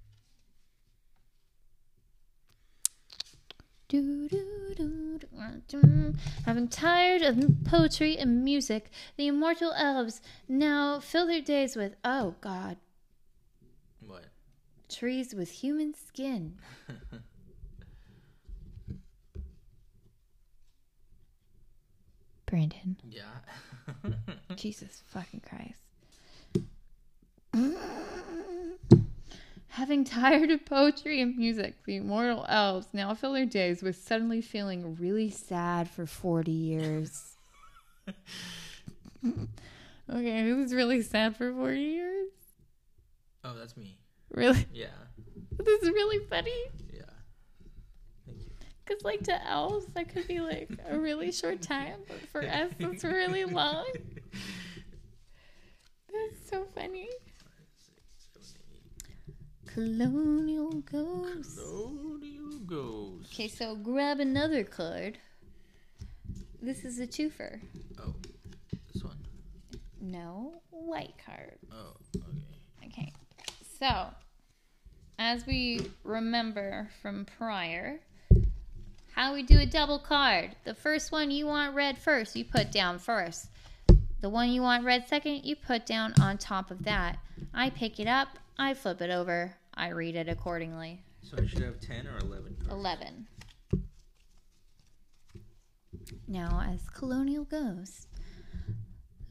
do, 3.09 3.37
do, 3.37 3.37
do. 3.49 3.55
Having 6.45 6.67
tired 6.69 7.21
of 7.23 7.63
poetry 7.65 8.17
and 8.17 8.43
music, 8.43 8.91
the 9.17 9.27
immortal 9.27 9.71
elves 9.73 10.21
now 10.47 10.99
fill 10.99 11.25
their 11.27 11.41
days 11.41 11.75
with, 11.75 11.95
oh 12.05 12.35
God, 12.39 12.77
What? 14.05 14.25
trees 14.89 15.33
with 15.33 15.49
human 15.49 15.93
skin. 15.95 16.59
Brandon, 22.45 22.97
yeah. 23.07 23.39
Jesus 24.55 25.03
fucking 25.07 25.41
Christ. 25.47 25.83
Having 29.69 30.05
tired 30.05 30.49
of 30.49 30.65
poetry 30.65 31.21
and 31.21 31.37
music, 31.37 31.75
the 31.85 31.97
immortal 31.97 32.45
elves 32.49 32.87
now 32.91 33.13
fill 33.13 33.33
their 33.33 33.45
days 33.45 33.83
with 33.83 33.95
suddenly 33.95 34.41
feeling 34.41 34.95
really 34.99 35.29
sad 35.29 35.87
for 35.89 36.07
40 36.07 36.51
years. 36.51 37.37
okay, 40.11 40.43
who's 40.43 40.73
really 40.73 41.01
sad 41.03 41.37
for 41.37 41.53
40 41.53 41.79
years? 41.79 42.29
Oh, 43.43 43.53
that's 43.57 43.77
me. 43.77 43.99
Really? 44.31 44.65
Yeah. 44.73 44.87
This 45.61 45.83
is 45.83 45.89
really 45.89 46.25
funny. 46.25 46.55
Yeah. 46.93 47.01
Thank 48.25 48.39
you. 48.39 48.51
Because, 48.85 49.03
like, 49.03 49.23
to 49.23 49.45
elves, 49.45 49.87
that 49.87 50.07
could 50.07 50.25
be 50.25 50.39
like 50.39 50.69
a 50.89 50.97
really 50.97 51.33
short 51.33 51.61
time, 51.61 51.99
but 52.07 52.17
for 52.29 52.41
us, 52.43 52.71
it's 52.79 53.03
really 53.03 53.43
long. 53.43 53.85
That's 56.13 56.49
so 56.49 56.63
funny. 56.73 57.09
Colonial 59.79 60.71
Ghost. 60.91 61.57
Colonial 61.57 62.59
Ghost. 62.65 63.33
Okay, 63.33 63.47
so 63.47 63.77
grab 63.77 64.19
another 64.19 64.65
card. 64.65 65.17
This 66.61 66.83
is 66.83 66.99
a 66.99 67.07
twofer. 67.07 67.61
Oh, 67.97 68.13
this 68.93 69.01
one. 69.01 69.15
No, 70.01 70.55
white 70.69 71.13
card. 71.25 71.55
Oh, 71.71 71.93
okay. 72.85 73.13
Okay, 73.39 73.53
so 73.79 74.07
as 75.17 75.47
we 75.47 75.89
remember 76.03 76.89
from 77.01 77.25
prior, 77.37 78.01
how 79.13 79.33
we 79.33 79.43
do 79.43 79.59
a 79.59 79.65
double 79.65 79.99
card. 79.99 80.57
The 80.65 80.73
first 80.73 81.13
one 81.13 81.31
you 81.31 81.45
want 81.45 81.73
red 81.73 81.97
first, 81.97 82.35
you 82.35 82.43
put 82.43 82.69
down 82.69 82.99
first. 82.99 83.47
The 84.19 84.27
one 84.27 84.49
you 84.49 84.61
want 84.61 84.83
red 84.83 85.07
second, 85.07 85.45
you 85.45 85.55
put 85.55 85.85
down 85.85 86.15
on 86.19 86.37
top 86.37 86.69
of 86.69 86.83
that. 86.83 87.19
I 87.53 87.69
pick 87.69 88.01
it 88.01 88.07
up, 88.07 88.27
I 88.57 88.73
flip 88.73 89.01
it 89.01 89.09
over, 89.09 89.55
I 89.79 89.89
read 89.89 90.15
it 90.17 90.27
accordingly. 90.27 91.01
So 91.23 91.37
I 91.41 91.45
should 91.47 91.61
have 91.61 91.79
10 91.79 92.05
or 92.07 92.17
11 92.19 92.57
cards? 92.59 92.73
11. 92.73 93.27
Now, 96.27 96.61
as 96.69 96.89
Colonial 96.89 97.45
goes, 97.45 98.07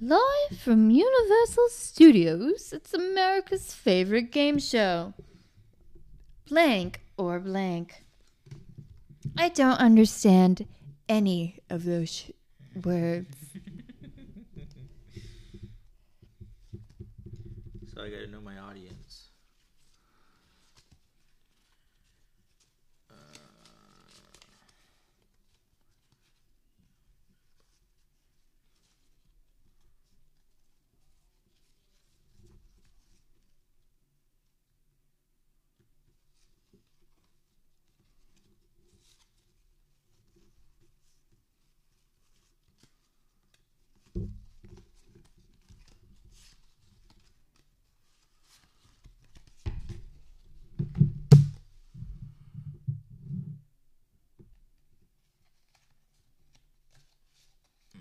live 0.00 0.58
from 0.58 0.90
Universal 0.90 1.68
Studios, 1.70 2.72
it's 2.72 2.94
America's 2.94 3.74
favorite 3.74 4.32
game 4.32 4.58
show. 4.58 5.12
Blank 6.48 7.02
or 7.18 7.38
blank. 7.40 8.04
I 9.36 9.50
don't 9.50 9.78
understand 9.78 10.66
any 11.10 11.60
of 11.68 11.84
those 11.84 12.08
sh- 12.10 12.30
words. 12.82 13.36
So 17.94 18.04
I 18.04 18.10
gotta 18.10 18.28
know 18.28 18.40
my 18.40 18.56
audience. 18.58 19.30
Uh, 23.10 23.14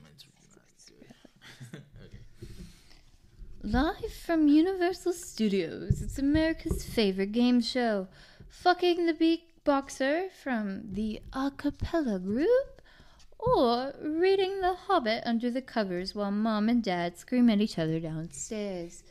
Mine's 0.03 0.25
really 0.27 0.47
not 0.55 0.67
good. 1.71 1.83
okay. 2.05 2.21
Live 3.69 4.13
from 4.25 4.47
Universal 4.47 5.11
Studios, 5.11 6.01
it's 6.01 6.17
America's 6.17 6.85
favorite 6.85 7.33
game 7.33 7.59
show. 7.59 8.07
Fucking 8.47 9.05
the 9.07 9.13
Beatboxer 9.13 10.31
from 10.31 10.83
the 10.93 11.19
a 11.33 11.51
cappella 11.51 12.17
group, 12.17 12.81
or 13.37 13.93
reading 14.01 14.61
The 14.61 14.73
Hobbit 14.73 15.23
under 15.25 15.51
the 15.51 15.61
covers 15.61 16.15
while 16.15 16.31
mom 16.31 16.69
and 16.69 16.81
dad 16.81 17.17
scream 17.17 17.49
at 17.49 17.59
each 17.59 17.77
other 17.77 17.99
downstairs. 17.99 19.03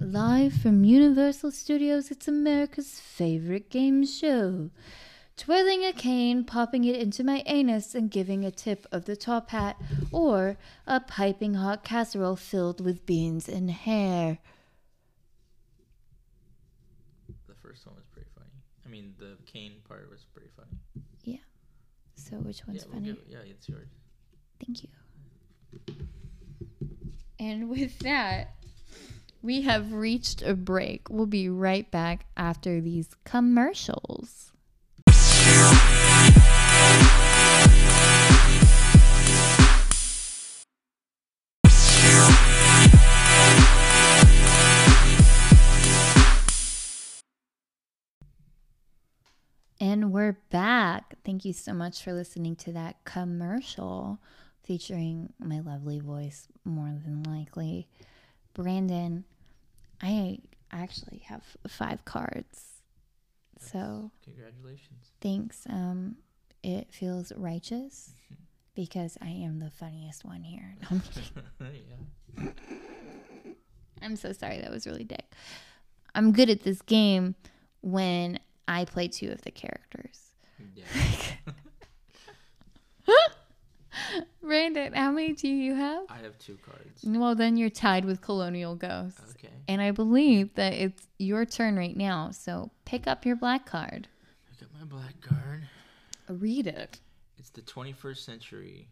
Live 0.00 0.54
from 0.54 0.82
Universal 0.82 1.50
Studios, 1.50 2.10
it's 2.10 2.26
America's 2.26 2.98
favorite 2.98 3.68
game 3.68 4.06
show. 4.06 4.70
Twirling 5.36 5.84
a 5.84 5.92
cane, 5.92 6.44
popping 6.44 6.84
it 6.84 6.96
into 6.96 7.22
my 7.22 7.42
anus, 7.44 7.94
and 7.94 8.10
giving 8.10 8.44
a 8.44 8.50
tip 8.50 8.86
of 8.90 9.04
the 9.04 9.16
top 9.16 9.50
hat, 9.50 9.76
or 10.10 10.56
a 10.86 10.98
piping 10.98 11.54
hot 11.54 11.84
casserole 11.84 12.36
filled 12.36 12.80
with 12.82 13.04
beans 13.04 13.46
and 13.48 13.70
hair. 13.70 14.38
The 17.46 17.54
first 17.62 17.86
one 17.86 17.96
was 17.96 18.06
pretty 18.06 18.28
funny. 18.34 18.48
I 18.84 18.88
mean, 18.88 19.14
the 19.18 19.36
cane 19.44 19.74
part 19.86 20.08
was 20.10 20.24
pretty 20.32 20.48
funny. 20.56 20.78
Yeah. 21.24 21.36
So, 22.14 22.36
which 22.36 22.66
one's 22.66 22.80
yeah, 22.80 22.84
we'll 22.86 22.94
funny? 22.94 23.10
it- 23.10 23.26
yeah, 23.28 23.38
it's 23.44 23.68
yours. 23.68 23.88
Thank 24.64 24.84
you. 24.84 24.88
And 27.38 27.68
with 27.68 27.98
that, 27.98 28.54
we 29.42 29.60
have 29.62 29.92
reached 29.92 30.40
a 30.40 30.54
break. 30.54 31.10
We'll 31.10 31.26
be 31.26 31.50
right 31.50 31.88
back 31.90 32.24
after 32.38 32.80
these 32.80 33.10
commercials. 33.24 34.52
We're 50.36 50.58
back. 50.58 51.14
Thank 51.24 51.44
you 51.44 51.52
so 51.52 51.72
much 51.72 52.02
for 52.02 52.12
listening 52.12 52.56
to 52.56 52.72
that 52.72 52.96
commercial 53.04 54.18
featuring 54.64 55.32
my 55.38 55.60
lovely 55.60 56.00
voice, 56.00 56.48
more 56.64 56.92
than 57.04 57.22
likely. 57.22 57.86
Brandon, 58.54 59.24
I 60.02 60.38
actually 60.72 61.18
have 61.26 61.42
five 61.68 62.04
cards. 62.04 62.82
So 63.58 64.10
Congratulations. 64.24 65.12
thanks. 65.20 65.66
Um, 65.68 66.16
it 66.62 66.88
feels 66.92 67.32
righteous 67.36 68.12
because 68.74 69.16
I 69.22 69.28
am 69.28 69.60
the 69.60 69.70
funniest 69.70 70.24
one 70.24 70.42
here. 70.42 70.74
No, 70.90 71.00
I'm 72.40 72.52
I'm 74.02 74.16
so 74.16 74.32
sorry. 74.32 74.60
That 74.60 74.70
was 74.70 74.86
really 74.86 75.04
dick. 75.04 75.32
I'm 76.14 76.32
good 76.32 76.50
at 76.50 76.62
this 76.62 76.82
game 76.82 77.34
when 77.80 78.38
I 78.68 78.84
play 78.84 79.08
two 79.08 79.30
of 79.30 79.42
the 79.42 79.50
characters. 79.50 80.25
Yeah. 80.74 80.84
Brandon, 84.42 84.92
how 84.92 85.10
many 85.10 85.32
do 85.32 85.48
you 85.48 85.74
have? 85.74 86.04
I 86.08 86.18
have 86.18 86.38
two 86.38 86.56
cards. 86.64 87.02
Well, 87.04 87.34
then 87.34 87.56
you're 87.56 87.70
tied 87.70 88.04
with 88.04 88.20
Colonial 88.20 88.74
Ghost. 88.76 89.18
Okay. 89.30 89.52
And 89.68 89.82
I 89.82 89.90
believe 89.90 90.54
that 90.54 90.72
it's 90.72 91.06
your 91.18 91.44
turn 91.44 91.76
right 91.76 91.96
now. 91.96 92.30
So 92.30 92.70
pick 92.84 93.06
up 93.06 93.26
your 93.26 93.36
black 93.36 93.66
card. 93.66 94.08
Pick 94.50 94.68
up 94.68 94.74
my 94.78 94.84
black 94.86 95.20
card. 95.20 95.68
Read 96.28 96.66
it. 96.66 97.00
It's 97.38 97.50
the 97.50 97.62
21st 97.62 98.18
century. 98.18 98.88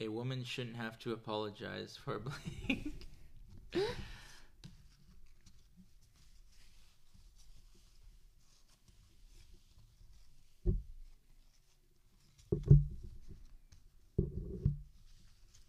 A 0.00 0.08
woman 0.08 0.44
shouldn't 0.44 0.76
have 0.76 0.98
to 1.00 1.12
apologize 1.12 1.98
for 2.02 2.16
a 2.16 2.20
blank. 2.20 3.06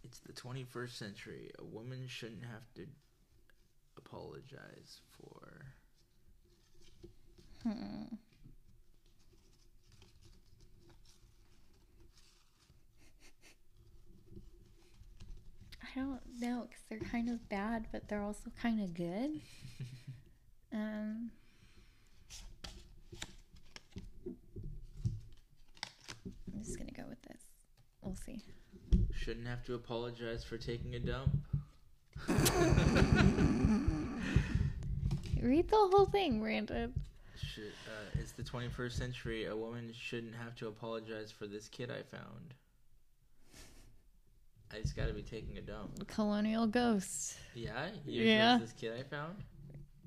It's 0.03 0.19
the 0.19 0.33
21st 0.33 0.97
century. 0.97 1.51
A 1.59 1.63
woman 1.63 2.05
shouldn't 2.07 2.43
have 2.43 2.73
to 2.75 2.85
apologize 3.97 5.01
for. 5.17 5.65
Hmm. 7.63 8.15
I 15.81 15.99
don't 15.99 16.21
know 16.39 16.67
because 16.67 16.83
they're 16.89 16.99
kind 16.99 17.29
of 17.29 17.47
bad, 17.49 17.87
but 17.91 18.07
they're 18.07 18.21
also 18.21 18.51
kind 18.61 18.81
of 18.81 18.93
good. 18.93 19.41
Um, 20.73 21.31
I'm 26.53 26.61
just 26.61 26.77
gonna 26.77 26.91
go 26.91 27.03
with 27.07 27.21
this. 27.23 27.41
We'll 28.07 28.15
see. 28.15 28.41
Shouldn't 29.13 29.45
have 29.47 29.65
to 29.65 29.75
apologize 29.75 30.41
for 30.41 30.57
taking 30.57 30.95
a 30.95 30.99
dump. 30.99 31.29
Read 35.41 35.67
the 35.67 35.75
whole 35.75 36.05
thing, 36.05 36.39
Brandon. 36.39 36.93
Should, 37.35 37.73
uh, 37.85 38.17
it's 38.17 38.31
the 38.31 38.43
21st 38.43 38.91
century. 38.93 39.47
A 39.47 39.55
woman 39.55 39.91
shouldn't 39.93 40.35
have 40.35 40.55
to 40.55 40.69
apologize 40.69 41.33
for 41.33 41.47
this 41.47 41.67
kid 41.67 41.91
I 41.91 42.01
found. 42.01 42.53
I 44.73 44.79
just 44.79 44.95
gotta 44.95 45.11
be 45.11 45.21
taking 45.21 45.57
a 45.57 45.61
dump. 45.61 46.07
Colonial 46.07 46.65
ghost. 46.65 47.35
Yeah? 47.55 47.89
Yeah. 48.05 48.23
yeah. 48.23 48.57
This 48.57 48.71
kid 48.71 48.93
I 48.97 49.03
found? 49.03 49.35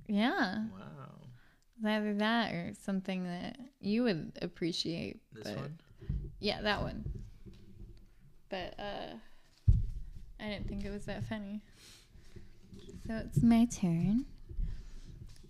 Yeah. 0.08 0.64
Wow. 0.72 1.18
Either 1.84 2.14
that 2.14 2.54
or 2.54 2.72
something 2.82 3.24
that 3.24 3.58
you 3.78 4.04
would 4.04 4.38
appreciate. 4.40 5.20
This 5.34 5.44
but- 5.44 5.56
one? 5.56 5.78
Yeah, 6.42 6.62
that 6.62 6.80
one. 6.80 7.04
But 8.50 8.74
uh 8.78 9.14
I 10.38 10.48
didn't 10.48 10.68
think 10.68 10.84
it 10.84 10.90
was 10.90 11.06
that 11.06 11.24
funny. 11.24 11.62
So 13.06 13.22
it's 13.26 13.42
my 13.42 13.64
turn. 13.66 14.26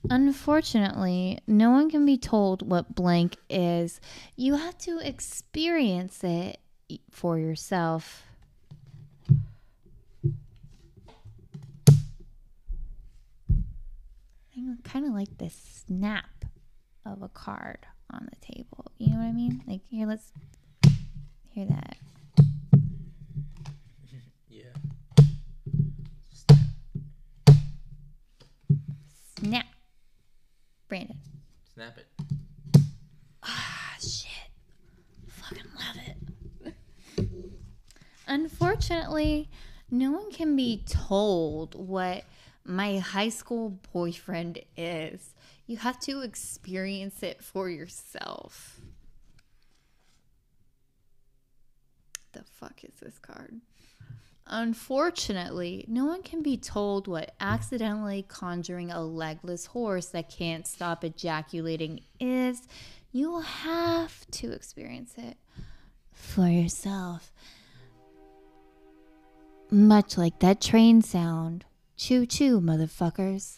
Unfortunately, 0.09 1.39
no 1.47 1.71
one 1.71 1.91
can 1.91 2.07
be 2.07 2.17
told 2.17 2.69
what 2.69 2.95
blank 2.95 3.37
is. 3.49 4.01
You 4.35 4.55
have 4.57 4.79
to 4.79 4.99
experience 4.99 6.25
it 6.25 6.59
for 7.11 7.39
yourself. 7.39 8.25
I 14.57 14.75
kind 14.85 15.07
of 15.07 15.13
like 15.13 15.39
the 15.39 15.51
snap 15.51 16.45
of 17.07 17.23
a 17.23 17.29
card 17.29 17.87
on 18.11 18.29
the 18.31 18.37
table. 18.55 18.93
You 18.99 19.13
know 19.13 19.19
what 19.19 19.27
I 19.27 19.33
mean? 19.33 19.63
Like, 19.67 19.81
here, 19.89 20.07
let's 20.07 20.33
hear 21.49 21.67
that. 21.67 21.97
Snap 31.81 31.97
it. 31.97 32.07
Ah, 33.43 33.95
shit. 33.99 34.51
Fucking 35.29 35.65
love 35.79 35.97
it. 36.67 37.25
Unfortunately, 38.27 39.49
no 39.91 40.11
one 40.11 40.31
can 40.31 40.57
be 40.57 40.85
told 40.87 41.75
what 41.75 42.25
my 42.67 42.99
high 42.99 43.31
school 43.31 43.79
boyfriend 43.95 44.59
is. 44.77 45.33
You 45.67 45.79
have 45.79 45.99
to 46.01 46.21
experience 46.21 47.23
it 47.23 47.43
for 47.43 47.71
yourself. 47.71 48.79
The 52.33 52.43
fuck 52.45 52.85
is 52.85 52.93
this 53.01 53.19
card? 53.19 53.63
Unfortunately, 54.53 55.85
no 55.87 56.07
one 56.07 56.25
can 56.25 56.43
be 56.43 56.57
told 56.57 57.07
what 57.07 57.37
accidentally 57.39 58.25
conjuring 58.27 58.91
a 58.91 59.01
legless 59.01 59.67
horse 59.67 60.07
that 60.07 60.29
can't 60.29 60.67
stop 60.67 61.05
ejaculating 61.05 62.01
is. 62.19 62.67
You 63.13 63.31
will 63.31 63.43
have 63.43 64.29
to 64.33 64.51
experience 64.51 65.15
it 65.17 65.37
for 66.13 66.49
yourself. 66.49 67.33
Much 69.71 70.19
like 70.19 70.41
that 70.41 70.61
train 70.61 71.01
sound. 71.01 71.65
Choo 71.97 72.27
choo, 72.27 72.61
motherfuckers. 72.61 73.57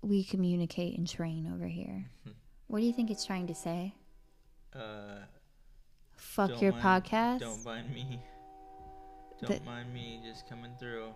We 0.00 0.22
communicate 0.22 0.96
in 0.96 1.06
train 1.06 1.50
over 1.52 1.66
here. 1.66 2.04
What 2.68 2.78
do 2.78 2.86
you 2.86 2.92
think 2.92 3.10
it's 3.10 3.26
trying 3.26 3.48
to 3.48 3.54
say? 3.54 3.94
Uh, 4.72 5.22
Fuck 6.38 6.50
don't 6.50 6.62
your 6.62 6.72
mind- 6.74 7.04
podcast? 7.04 7.40
Don't 7.40 7.64
mind 7.64 7.92
me. 7.92 8.22
Don't 9.44 9.64
mind 9.64 9.92
me 9.92 10.20
just 10.24 10.48
coming 10.48 10.70
through. 10.78 11.06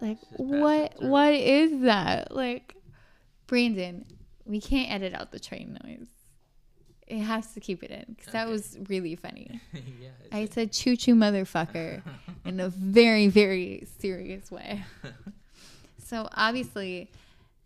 Like 0.00 0.16
what 0.38 0.96
through. 0.98 1.08
what 1.10 1.34
is 1.34 1.82
that? 1.82 2.34
Like 2.34 2.74
Brandon, 3.46 4.06
we 4.46 4.62
can't 4.62 4.90
edit 4.90 5.12
out 5.12 5.32
the 5.32 5.38
train 5.38 5.78
noise. 5.84 6.08
It 7.06 7.18
has 7.18 7.52
to 7.52 7.60
keep 7.60 7.82
it 7.82 7.90
in 7.90 8.16
cuz 8.16 8.32
that 8.32 8.48
was 8.48 8.78
really 8.88 9.16
funny. 9.16 9.60
yeah. 9.74 10.08
I 10.32 10.46
said 10.46 10.72
choo 10.72 10.96
choo 10.96 11.14
motherfucker 11.14 12.00
in 12.46 12.58
a 12.58 12.70
very 12.70 13.28
very 13.28 13.86
serious 13.98 14.50
way. 14.50 14.82
So 16.06 16.28
obviously 16.32 17.10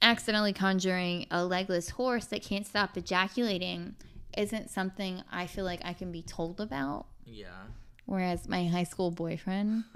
accidentally 0.00 0.52
conjuring 0.52 1.26
a 1.30 1.44
legless 1.44 1.90
horse 1.90 2.26
that 2.26 2.40
can't 2.40 2.64
stop 2.64 2.96
ejaculating 2.96 3.96
isn't 4.38 4.70
something 4.70 5.22
I 5.30 5.46
feel 5.46 5.64
like 5.64 5.80
I 5.84 5.92
can 5.92 6.10
be 6.12 6.22
told 6.22 6.60
about. 6.60 7.06
yeah. 7.26 7.64
Whereas 8.06 8.48
my 8.48 8.66
high 8.66 8.84
school 8.84 9.10
boyfriend, 9.10 9.84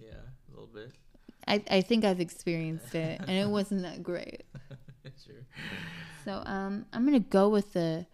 Yeah. 0.00 0.14
A 0.48 0.50
little 0.50 0.66
bit. 0.74 0.90
I, 1.46 1.62
I 1.70 1.80
think 1.80 2.04
I've 2.04 2.18
experienced 2.20 2.94
it 2.94 3.20
and 3.20 3.30
it 3.30 3.48
wasn't 3.48 3.82
that 3.82 4.02
great. 4.02 4.42
sure. 5.24 5.44
So 6.24 6.42
um, 6.44 6.86
I'm 6.92 7.04
gonna 7.04 7.20
go 7.20 7.48
with 7.48 7.72
the 7.72 8.06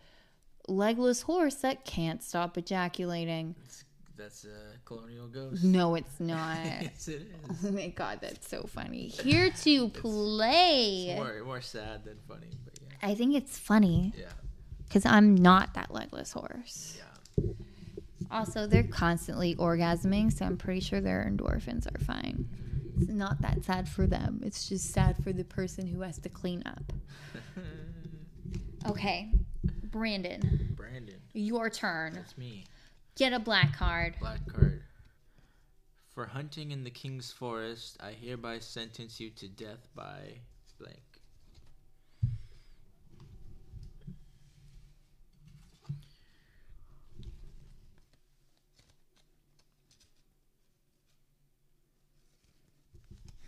legless 0.67 1.23
horse 1.23 1.55
that 1.57 1.85
can't 1.87 2.23
stop 2.23 2.59
ejaculating. 2.59 3.55
It's, 3.65 3.85
that's 4.19 4.45
a 4.45 4.77
colonial 4.85 5.29
ghost. 5.29 5.65
No, 5.65 5.95
it's 5.95 6.19
not. 6.21 6.59
yes, 6.65 7.09
it 7.09 7.23
is. 7.51 7.65
oh 7.67 7.71
my 7.71 7.89
god, 7.89 8.19
that's 8.21 8.49
so 8.49 8.65
funny. 8.65 9.09
Here 9.09 9.49
to 9.65 9.89
play. 9.91 11.09
It's 11.11 11.19
more, 11.19 11.43
more 11.45 11.61
sad 11.63 12.05
than 12.05 12.19
funny, 12.29 12.51
but 12.65 12.79
yeah. 12.83 13.09
I 13.11 13.15
think 13.15 13.35
it's 13.35 13.57
funny 13.59 14.13
Yeah. 14.19 14.27
Because 14.89 15.05
I'm 15.07 15.35
not 15.35 15.75
that 15.75 15.93
legless 15.93 16.33
horse. 16.33 16.99
Yeah. 16.99 17.45
Also, 18.31 18.67
they're 18.67 18.83
constantly 18.83 19.55
orgasming, 19.57 20.33
so 20.33 20.45
I'm 20.45 20.57
pretty 20.57 20.81
sure 20.81 21.01
their 21.01 21.25
endorphins 21.31 21.87
are 21.95 21.99
fine. 22.05 22.49
It's 23.01 23.11
not 23.11 23.41
that 23.43 23.65
sad 23.65 23.89
for 23.89 24.07
them. 24.07 24.41
It's 24.45 24.69
just 24.69 24.93
sad 24.93 25.23
for 25.23 25.33
the 25.33 25.45
person 25.45 25.87
who 25.87 26.01
has 26.03 26.19
to 26.19 26.29
clean 26.29 26.63
up. 26.67 26.93
Okay, 28.87 29.33
Brandon, 29.91 30.73
Brandon. 30.77 31.17
your 31.33 31.69
turn. 31.69 32.15
That's 32.15 32.39
me. 32.39 32.65
Get 33.17 33.33
a 33.33 33.39
black 33.39 33.77
card. 33.77 34.15
Black 34.21 34.39
card. 34.51 34.83
For 36.15 36.25
hunting 36.27 36.71
in 36.71 36.85
the 36.85 36.91
king's 36.91 37.31
forest, 37.33 37.97
I 38.01 38.13
hereby 38.13 38.61
sentence 38.61 39.19
you 39.21 39.31
to 39.31 39.49
death 39.49 39.89
by 39.95 40.39
blank. 40.79 41.03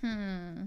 Hmm. 0.01 0.65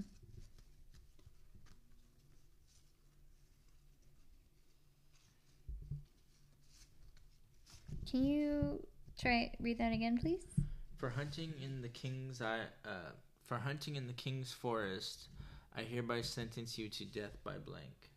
Can 8.10 8.22
you 8.22 8.86
try 9.18 9.52
read 9.58 9.78
that 9.78 9.92
again, 9.92 10.18
please? 10.18 10.44
For 10.96 11.08
hunting 11.08 11.54
in 11.60 11.82
the 11.82 11.88
king's 11.88 12.40
I 12.40 12.60
uh, 12.84 13.10
for 13.46 13.58
hunting 13.58 13.96
in 13.96 14.06
the 14.06 14.12
king's 14.12 14.52
forest, 14.52 15.28
I 15.76 15.82
hereby 15.82 16.22
sentence 16.22 16.78
you 16.78 16.88
to 16.90 17.04
death 17.04 17.36
by 17.42 17.58
blank. 17.58 18.13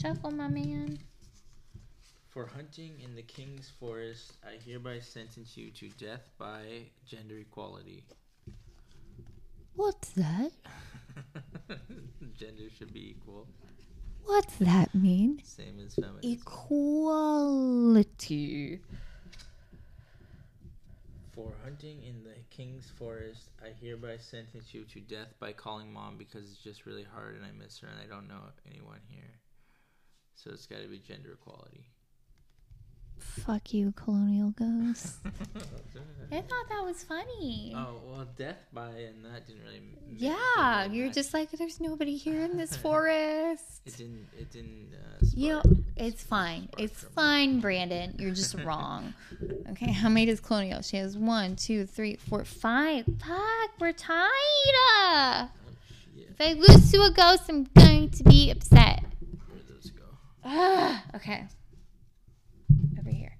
Shuffle, 0.00 0.30
my 0.30 0.48
man. 0.48 0.98
For 2.28 2.46
hunting 2.46 3.00
in 3.02 3.14
the 3.14 3.22
king's 3.22 3.68
forest, 3.68 4.32
I 4.44 4.52
hereby 4.64 5.00
sentence 5.00 5.56
you 5.56 5.70
to 5.72 5.88
death 5.90 6.30
by 6.38 6.84
gender 7.06 7.38
equality. 7.38 8.04
What's 9.74 10.10
that? 10.10 10.52
Gender 12.38 12.70
should 12.78 12.92
be 12.94 13.10
equal, 13.10 13.46
What's 14.24 14.56
that 14.56 14.94
mean? 14.94 15.40
same 15.44 15.80
as 15.84 15.94
feminism. 15.94 16.30
Equality. 16.40 17.98
For 21.32 21.52
hunting 21.64 22.02
in 22.02 22.22
the 22.22 22.36
king's 22.50 22.88
forest, 22.90 23.50
I 23.62 23.70
hereby 23.80 24.18
sentence 24.18 24.72
you 24.72 24.84
to 24.84 25.00
death 25.00 25.34
by 25.40 25.52
calling 25.52 25.92
mom 25.92 26.16
because 26.16 26.50
it's 26.50 26.62
just 26.62 26.86
really 26.86 27.04
hard 27.04 27.36
and 27.36 27.44
I 27.44 27.50
miss 27.52 27.78
her 27.80 27.88
and 27.88 27.98
I 28.00 28.06
don't 28.06 28.28
know 28.28 28.40
anyone 28.70 29.00
here. 29.08 29.40
So 30.34 30.50
it's 30.52 30.66
got 30.66 30.80
to 30.82 30.88
be 30.88 30.98
gender 30.98 31.32
equality. 31.32 31.86
Fuck 33.18 33.74
you, 33.74 33.92
colonial 33.92 34.50
ghost. 34.52 35.16
I 36.32 36.40
thought 36.40 36.68
that 36.70 36.82
was 36.84 37.04
funny. 37.04 37.74
oh 37.76 37.96
well, 38.06 38.26
death 38.38 38.56
by 38.72 38.88
and 38.88 39.22
that 39.26 39.46
didn't 39.46 39.62
really. 39.62 39.76
m- 39.76 39.96
didn't 40.08 40.18
yeah, 40.20 40.86
you're 40.86 41.06
match. 41.06 41.14
just 41.14 41.34
like, 41.34 41.50
there's 41.50 41.80
nobody 41.80 42.16
here 42.16 42.40
in 42.42 42.56
this 42.56 42.74
forest. 42.84 43.82
It 43.84 43.96
didn't. 43.98 44.26
It 44.38 44.50
didn't. 44.50 44.94
Uh, 44.94 45.24
You 45.34 45.48
know, 45.50 45.62
it's 45.96 46.22
fine. 46.24 46.70
It's 46.78 47.00
trouble. 47.00 47.14
fine, 47.14 47.60
Brandon. 47.60 48.14
You're 48.18 48.34
just 48.34 48.54
wrong. 48.64 49.12
Okay, 49.72 49.92
how 49.92 50.08
many 50.08 50.24
does 50.26 50.40
Colonial? 50.40 50.80
She 50.80 50.96
has 50.96 51.16
one, 51.18 51.56
two, 51.56 51.84
three, 51.84 52.16
four, 52.16 52.44
five. 52.46 53.04
Fuck, 53.04 53.70
we're 53.78 53.92
tied. 53.92 54.16
Oh 54.24 55.48
shit! 56.16 56.30
If 56.30 56.40
I 56.40 56.52
lose 56.54 56.90
to 56.92 57.02
a 57.02 57.10
ghost, 57.10 57.42
I'm 57.50 57.64
going 57.76 58.08
to 58.10 58.24
be 58.24 58.50
upset. 58.50 58.99
Ah, 60.44 61.04
okay. 61.14 61.46
Over 62.98 63.10
here. 63.10 63.36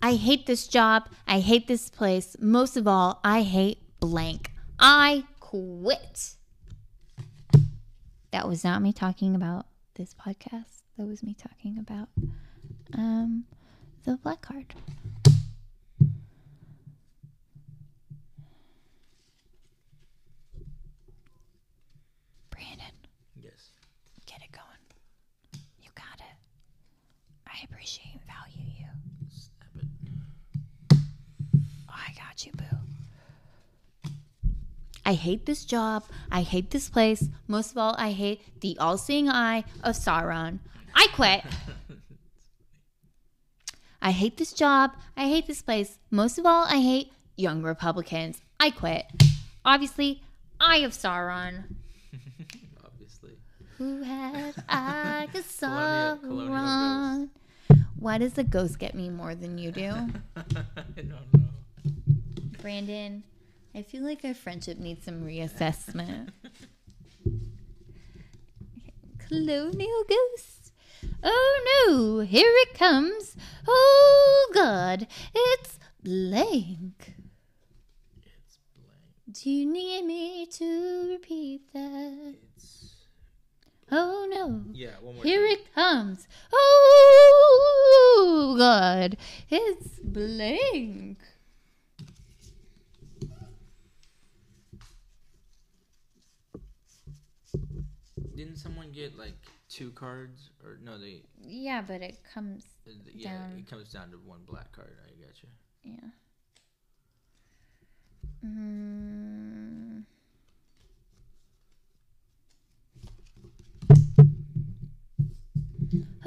I 0.00 0.14
hate 0.14 0.46
this 0.46 0.66
job. 0.68 1.08
I 1.26 1.40
hate 1.40 1.66
this 1.66 1.88
place. 1.88 2.36
Most 2.40 2.76
of 2.76 2.86
all, 2.86 3.20
I 3.24 3.42
hate 3.42 3.78
blank. 4.00 4.52
I 4.78 5.24
quit. 5.40 6.34
That 8.30 8.48
was 8.48 8.64
not 8.64 8.82
me 8.82 8.92
talking 8.92 9.34
about 9.34 9.66
this 9.94 10.14
podcast. 10.14 10.82
That 10.96 11.06
was 11.06 11.22
me 11.22 11.34
talking 11.34 11.78
about 11.78 12.08
um, 12.94 13.44
the 14.04 14.16
black 14.16 14.42
card. 14.42 14.74
I 27.58 27.64
appreciate 27.64 28.12
and 28.12 28.22
value 28.26 28.70
you. 28.78 28.86
Snap 29.30 29.84
it. 30.92 30.98
Oh, 31.88 31.94
I 31.94 32.12
got 32.14 32.44
you, 32.44 32.52
boo. 32.52 34.10
I 35.04 35.14
hate 35.14 35.46
this 35.46 35.64
job. 35.64 36.04
I 36.30 36.42
hate 36.42 36.70
this 36.70 36.88
place. 36.90 37.28
Most 37.46 37.70
of 37.70 37.78
all, 37.78 37.94
I 37.96 38.10
hate 38.12 38.42
the 38.60 38.76
all 38.78 38.98
seeing 38.98 39.28
eye 39.28 39.64
of 39.82 39.94
Sauron. 39.94 40.58
I 40.94 41.06
quit. 41.14 41.42
I 44.02 44.10
hate 44.10 44.36
this 44.36 44.52
job. 44.52 44.92
I 45.16 45.28
hate 45.28 45.46
this 45.46 45.62
place. 45.62 45.98
Most 46.10 46.38
of 46.38 46.46
all, 46.46 46.64
I 46.64 46.80
hate 46.80 47.12
young 47.36 47.62
Republicans. 47.62 48.40
I 48.60 48.70
quit. 48.70 49.06
Obviously, 49.64 50.22
I 50.60 50.78
of 50.78 50.92
Sauron. 50.92 51.64
Obviously. 52.84 53.38
Who 53.78 54.02
had 54.02 54.54
Eye 54.68 55.28
of 55.34 55.42
Colonial- 55.60 56.18
colonial 56.18 56.52
Sauron? 56.52 57.28
Why 57.98 58.18
does 58.18 58.34
the 58.34 58.44
ghost 58.44 58.78
get 58.78 58.94
me 58.94 59.08
more 59.08 59.34
than 59.34 59.58
you 59.58 59.72
do? 59.72 59.90
I 60.36 60.42
don't 60.94 61.08
know. 61.08 61.18
Brandon, 62.60 63.22
I 63.74 63.82
feel 63.82 64.02
like 64.02 64.24
our 64.24 64.34
friendship 64.34 64.78
needs 64.78 65.04
some 65.04 65.22
reassessment. 65.22 66.30
Colonial 69.28 70.04
ghost. 70.08 70.72
Oh 71.22 71.86
no, 71.88 72.20
here 72.20 72.52
it 72.54 72.74
comes. 72.74 73.36
Oh 73.66 74.50
god, 74.54 75.06
it's 75.34 75.78
blank. 76.02 77.14
It's 78.16 78.58
blank. 78.74 79.42
Do 79.42 79.50
you 79.50 79.66
need 79.66 80.04
me 80.04 80.46
to 80.52 81.08
repeat 81.10 81.72
that? 81.72 82.34
It's 82.56 82.85
Oh 83.90 84.28
no. 84.30 84.62
yeah. 84.72 84.90
One 85.00 85.14
more. 85.14 85.24
Here 85.24 85.46
time. 85.46 85.52
it 85.52 85.74
comes. 85.74 86.28
Oh 86.52 88.54
god, 88.58 89.16
it's 89.48 90.00
blank. 90.02 91.18
Didn't 98.34 98.56
someone 98.56 98.90
get 98.92 99.16
like 99.16 99.36
two 99.68 99.90
cards 99.92 100.50
or 100.64 100.78
no? 100.82 100.98
They 100.98 101.22
Yeah, 101.40 101.82
but 101.86 102.02
it 102.02 102.18
comes 102.34 102.64
uh, 102.86 102.90
yeah. 103.14 103.32
Down. 103.32 103.58
It 103.58 103.66
comes 103.70 103.92
down 103.92 104.10
to 104.10 104.16
one 104.18 104.40
black 104.46 104.72
card. 104.72 104.96
I 105.04 105.10
got 105.24 105.42
you. 105.42 105.48
Yeah. 105.84 106.10
Mm. 108.44 110.02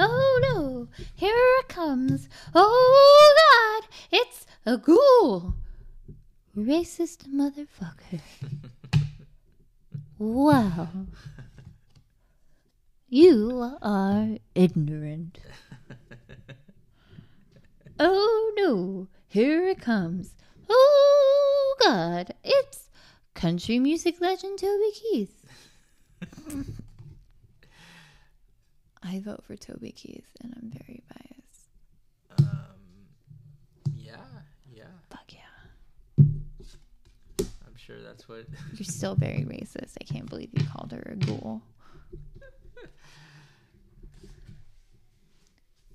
Oh 0.02 0.40
no, 0.42 0.88
here 1.14 1.36
it 1.60 1.68
comes. 1.68 2.30
Oh 2.56 3.36
god, 3.82 3.90
it's 4.12 4.46
a 4.66 4.78
ghoul. 4.78 5.56
Racist 6.58 7.28
motherfucker. 7.28 8.22
Wow. 10.18 10.90
You 13.08 13.78
are 13.82 14.38
ignorant. 14.54 15.40
Oh 18.02 18.54
no, 18.56 19.10
here 19.28 19.68
it 19.68 19.82
comes. 19.82 20.34
Oh 20.70 21.76
god, 21.82 22.34
it's 22.46 22.90
country 23.34 23.78
music 23.78 24.22
legend 24.22 24.60
Toby 24.60 24.92
Keith. 24.94 25.46
I 29.10 29.20
vote 29.20 29.44
for 29.46 29.56
Toby 29.56 29.92
Keith 29.92 30.28
and 30.42 30.54
I'm 30.56 30.70
very 30.72 31.02
biased. 31.10 32.48
um. 32.50 32.60
Yeah. 33.96 34.16
Yeah. 34.72 34.84
Fuck 35.10 35.34
yeah. 35.34 36.26
I'm 37.66 37.76
sure 37.76 38.02
that's 38.04 38.28
what. 38.30 38.46
You're 38.74 38.84
still 38.84 39.16
very 39.16 39.46
racist. 39.46 39.94
I 40.00 40.04
can't 40.04 40.30
believe 40.30 40.50
you 40.54 40.64
called 40.66 40.92
her 40.92 41.02
a 41.12 41.16
ghoul. 41.16 41.62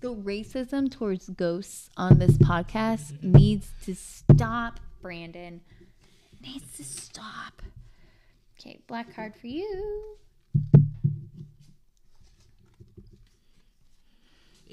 The 0.00 0.14
racism 0.14 0.90
towards 0.90 1.28
ghosts 1.30 1.88
on 1.96 2.18
this 2.18 2.36
podcast 2.36 3.22
needs 3.22 3.70
to 3.84 3.94
stop, 3.94 4.78
Brandon. 5.00 5.62
Needs 6.42 6.76
to 6.76 6.84
stop. 6.84 7.62
Okay, 8.60 8.80
black 8.86 9.14
card 9.14 9.34
for 9.34 9.46
you. 9.46 10.18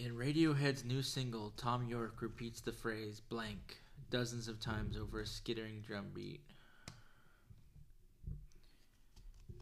In 0.03 0.15
Radiohead's 0.15 0.83
new 0.83 1.03
single, 1.03 1.53
Thom 1.57 1.87
Yorke 1.87 2.23
repeats 2.23 2.59
the 2.59 2.71
phrase 2.71 3.19
blank 3.19 3.77
dozens 4.09 4.47
of 4.47 4.59
times 4.59 4.97
over 4.97 5.21
a 5.21 5.27
skittering 5.27 5.83
drum 5.85 6.07
beat. 6.11 6.41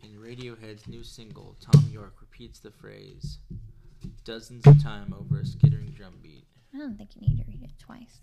In 0.02 0.17
Radiohead's 0.17 0.88
new 0.88 1.04
single, 1.04 1.58
Thom 1.60 1.89
Yorke 1.91 2.21
repeats 2.21 2.60
the 2.60 2.71
phrase 2.71 3.39
dozens 4.23 4.65
of 4.65 4.82
times 4.82 5.13
over 5.19 5.41
a 5.41 5.45
skittering 5.45 5.91
drum 5.91 6.13
beat. 6.23 6.45
I 6.73 6.78
don't 6.78 6.97
think 6.97 7.17
you 7.17 7.28
need 7.28 7.39
to 7.39 7.43
read 7.45 7.63
it 7.63 7.78
twice. 7.78 8.21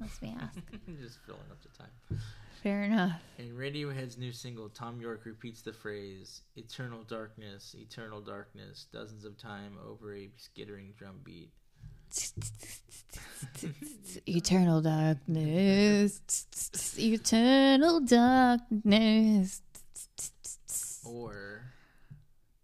Let's 0.00 0.18
be 0.18 0.34
asked. 0.40 0.58
Just 1.00 1.18
filling 1.24 1.40
up 1.50 1.62
the 1.62 1.68
time. 1.78 2.20
Fair 2.62 2.84
enough. 2.84 3.20
In 3.38 3.56
Radiohead's 3.56 4.18
new 4.18 4.32
single, 4.32 4.68
Thom 4.68 5.00
Yorke 5.00 5.24
repeats 5.24 5.62
the 5.62 5.72
phrase 5.72 6.42
"Eternal 6.56 7.02
darkness, 7.02 7.74
eternal 7.78 8.20
darkness" 8.20 8.86
dozens 8.92 9.24
of 9.24 9.36
times 9.36 9.78
over 9.84 10.14
a 10.14 10.30
skittering 10.36 10.94
drum 10.96 11.20
beat. 11.24 11.50
Eternal 14.28 14.82
darkness. 14.82 16.20
Eternal 16.98 18.00
darkness. 18.00 19.62
Or 21.04 21.64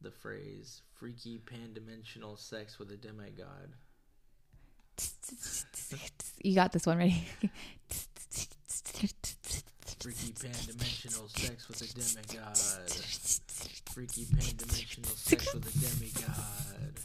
the 0.01 0.11
phrase 0.11 0.83
"freaky 0.95 1.39
pan-dimensional 1.39 2.37
sex 2.37 2.79
with 2.79 2.91
a 2.93 2.97
demigod." 2.97 3.73
You 6.43 6.55
got 6.55 6.73
this 6.73 6.87
one 6.87 6.99
ready. 6.99 7.27
Freaky 10.01 10.33
pan-dimensional 10.33 11.29
sex 11.29 11.69
with 11.69 11.83
a 11.83 11.87
demigod. 11.95 12.57
Freaky 13.91 14.27
pan-dimensional 14.27 15.11
sex 15.11 15.53
with 15.55 15.67
a 15.67 15.73
demigod. 15.79 16.99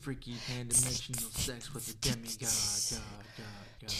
Freaky 0.00 0.36
pan-dimensional 0.46 1.30
sex 1.30 1.74
with 1.74 1.88
a 1.90 1.94
demigod. 1.98 2.48
God, 2.90 3.26
God, 3.36 3.90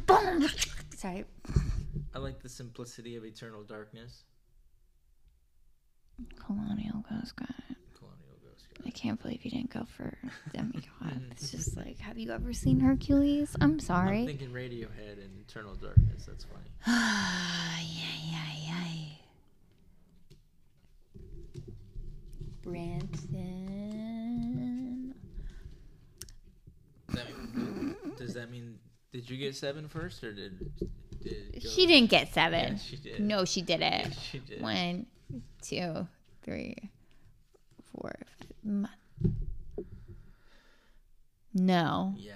God. 0.00 0.50
Sorry. 0.96 1.24
I 2.14 2.18
like 2.18 2.40
the 2.42 2.48
simplicity 2.48 3.16
of 3.16 3.24
eternal 3.24 3.62
darkness. 3.62 4.24
Colonial 6.44 7.04
Ghost 7.08 7.36
Guy. 7.36 7.46
I 8.86 8.90
can't 8.90 9.20
believe 9.20 9.44
you 9.44 9.50
didn't 9.50 9.70
go 9.70 9.84
for 9.96 10.16
demigod. 10.52 11.22
It's 11.32 11.50
just 11.50 11.76
like, 11.82 11.98
have 11.98 12.18
you 12.18 12.30
ever 12.32 12.52
seen 12.52 12.80
Hercules? 12.80 13.56
I'm 13.60 13.78
sorry. 13.80 14.20
I'm 14.20 14.26
thinking 14.26 14.50
Radiohead 14.50 15.18
and 15.22 15.40
Eternal 15.40 15.74
Darkness. 15.74 16.26
That's 16.26 16.44
funny. 16.44 16.70
Ay, 16.86 17.86
ay, 18.34 18.72
ay. 18.72 19.18
Branson. 22.62 25.14
That 27.08 27.26
mean- 27.54 27.96
does 28.18 28.34
that 28.34 28.50
mean 28.50 28.78
did 29.12 29.28
you 29.28 29.36
get 29.36 29.56
seven 29.56 29.88
first 29.88 30.22
or 30.22 30.32
did 30.32 30.70
did 31.22 31.62
She 31.62 31.86
didn't 31.86 32.10
get 32.10 32.32
seven. 32.32 32.72
Yeah, 32.74 32.78
she 32.78 32.96
did. 32.96 33.20
No, 33.20 33.44
she 33.44 33.62
did 33.62 33.80
it. 33.80 34.06
Yeah, 34.06 34.10
she 34.30 34.38
did. 34.38 34.62
One, 34.62 35.06
two, 35.62 36.06
three, 36.42 36.76
four, 37.92 38.14
five. 38.38 38.49
No, 41.54 42.14
Yeah. 42.16 42.32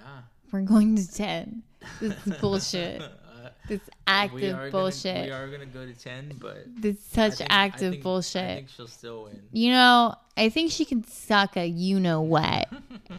we're 0.53 0.63
going 0.63 0.97
to 0.97 1.13
ten. 1.13 1.63
This 2.01 2.15
is 2.27 2.37
bullshit. 2.41 3.03
Uh, 3.45 3.51
This 3.69 3.81
active 4.07 4.73
bullshit. 4.73 5.15
Gonna, 5.15 5.25
we 5.27 5.31
are 5.33 5.49
gonna 5.51 5.67
go 5.67 5.85
to 5.85 5.93
ten, 5.93 6.33
but 6.41 6.65
this 6.81 6.99
such 7.05 7.35
think- 7.37 7.49
active 7.53 7.91
think- 7.93 8.03
bullshit. 8.03 8.43
I 8.43 8.55
think 8.57 8.69
she'll 8.71 8.87
still 8.87 9.25
win. 9.25 9.43
You 9.53 9.73
know, 9.73 10.15
I 10.35 10.49
think 10.49 10.71
she 10.73 10.87
can 10.87 11.07
suck 11.07 11.55
a 11.59 11.67
you 11.67 12.01
know 12.01 12.23
what. 12.23 12.69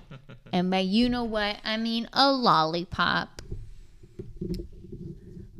And 0.53 0.71
by 0.71 0.79
you 0.79 1.09
know 1.09 1.25
what, 1.25 1.57
I 1.63 1.77
mean 1.77 2.07
a 2.13 2.31
lollipop. 2.31 3.43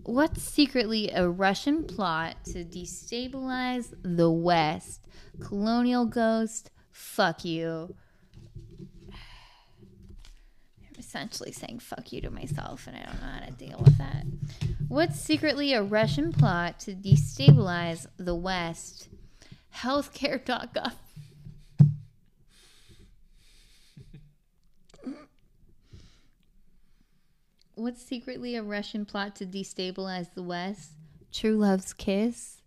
What's 0.04 0.42
secretly 0.42 1.12
a 1.12 1.28
Russian 1.30 1.84
plot 1.84 2.38
to 2.46 2.64
destabilize 2.64 3.94
the 4.02 4.32
West? 4.32 5.02
Colonial 5.42 6.06
ghost, 6.06 6.72
fuck 6.96 7.44
you. 7.44 7.94
I'm 9.12 10.98
essentially 10.98 11.52
saying 11.52 11.80
fuck 11.80 12.14
you 12.14 12.22
to 12.22 12.30
myself, 12.30 12.88
and 12.88 12.96
I 12.96 13.02
don't 13.02 13.22
know 13.22 13.28
how 13.28 13.46
to 13.46 13.52
deal 13.52 13.82
with 13.84 13.98
that. 13.98 14.26
What's 14.88 15.20
secretly 15.20 15.74
a 15.74 15.84
Russian 15.84 16.32
plot 16.32 16.80
to 16.82 16.94
destabilize 16.94 18.08
the 18.18 18.34
West? 18.34 19.10
Healthcare.gov. 19.76 20.94
What's 27.74 28.02
secretly 28.02 28.56
a 28.56 28.64
Russian 28.64 29.06
plot 29.06 29.36
to 29.36 29.46
destabilize 29.46 30.34
the 30.34 30.44
West? 30.44 30.92
True 31.34 31.58
Love's 31.58 31.92
Kiss? 31.92 32.62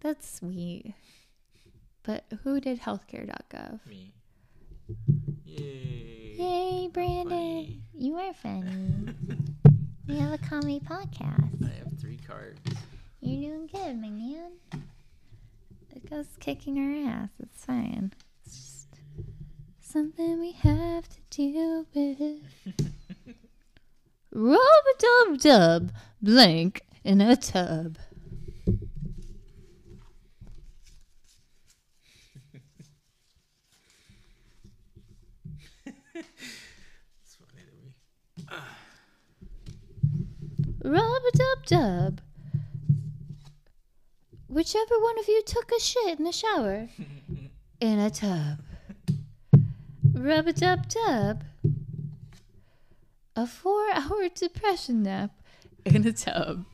That's 0.00 0.38
sweet. 0.38 0.94
But 2.06 2.24
who 2.44 2.60
did 2.60 2.80
healthcare.gov? 2.80 3.80
Me. 3.86 4.14
Yay. 5.44 6.36
Yay, 6.38 6.88
Brandon. 6.92 7.82
You 7.94 8.14
are 8.16 8.32
funny. 8.32 9.12
we 10.08 10.16
have 10.18 10.32
a 10.32 10.38
comedy 10.38 10.80
podcast. 10.80 11.64
I 11.64 11.78
have 11.78 11.98
three 11.98 12.18
cards. 12.18 12.60
You're 13.20 13.50
doing 13.50 13.66
good, 13.66 14.00
my 14.00 14.10
man. 14.10 14.52
It 15.94 16.08
goes 16.08 16.26
kicking 16.38 16.78
our 16.78 17.10
ass. 17.10 17.30
It's 17.40 17.64
fine. 17.64 18.12
It's 18.44 18.54
just 18.54 18.88
something 19.80 20.38
we 20.38 20.52
have 20.52 21.08
to 21.08 21.16
deal 21.30 21.86
with. 21.92 22.20
Rub 24.32 24.58
a 24.60 24.98
dub 24.98 25.38
dub, 25.40 25.92
blank 26.22 26.82
in 27.02 27.20
a 27.20 27.34
tub. 27.34 27.98
It's 36.14 37.36
funny 37.36 37.62
to 37.64 37.72
me. 37.76 37.94
Rub 40.86 41.02
a 41.02 41.36
dub 41.36 41.66
dub. 41.66 42.20
Whichever 44.46 45.00
one 45.00 45.18
of 45.18 45.26
you 45.26 45.42
took 45.44 45.72
a 45.76 45.80
shit 45.80 46.16
in 46.20 46.24
the 46.24 46.30
shower 46.30 46.88
in 47.80 47.98
a 47.98 48.08
tub. 48.08 48.60
Rub 50.12 50.46
a 50.46 50.52
dub 50.52 50.88
dub. 50.88 51.42
A 53.34 53.48
four 53.48 53.90
hour 53.94 54.28
depression 54.34 55.02
nap 55.02 55.32
in 55.84 56.06
a 56.06 56.12
tub. 56.12 56.64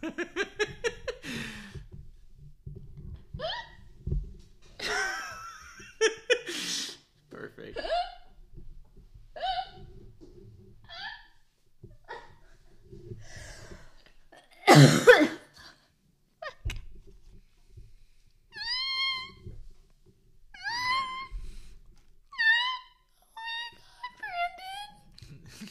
Perfect. 7.30 7.80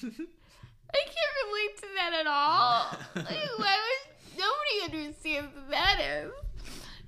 I 0.01 1.01
can't 1.05 1.35
relate 1.45 1.77
to 1.77 1.87
that 1.95 2.13
at 2.13 2.18
all. 2.29 2.85
Oh. 2.91 3.21
Why 3.57 3.77
would 3.77 4.37
nobody 4.37 4.97
understands 4.97 5.53
what 5.55 5.69
that 5.71 5.99
is? 5.99 6.31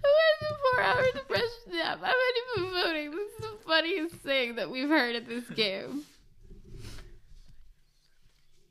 Who 0.03 0.10
has 0.10 0.51
a 0.51 0.55
four-hour 0.55 1.05
depression 1.13 1.71
nap? 1.71 1.99
I'm 2.03 2.12
not 2.12 2.60
even 2.60 2.73
voting. 2.73 3.12
This 3.12 3.31
is 3.31 3.38
the 3.39 3.57
funniest 3.67 4.15
thing 4.15 4.55
that 4.55 4.69
we've 4.69 4.89
heard 4.89 5.15
at 5.15 5.27
this 5.27 5.47
game. 5.49 6.03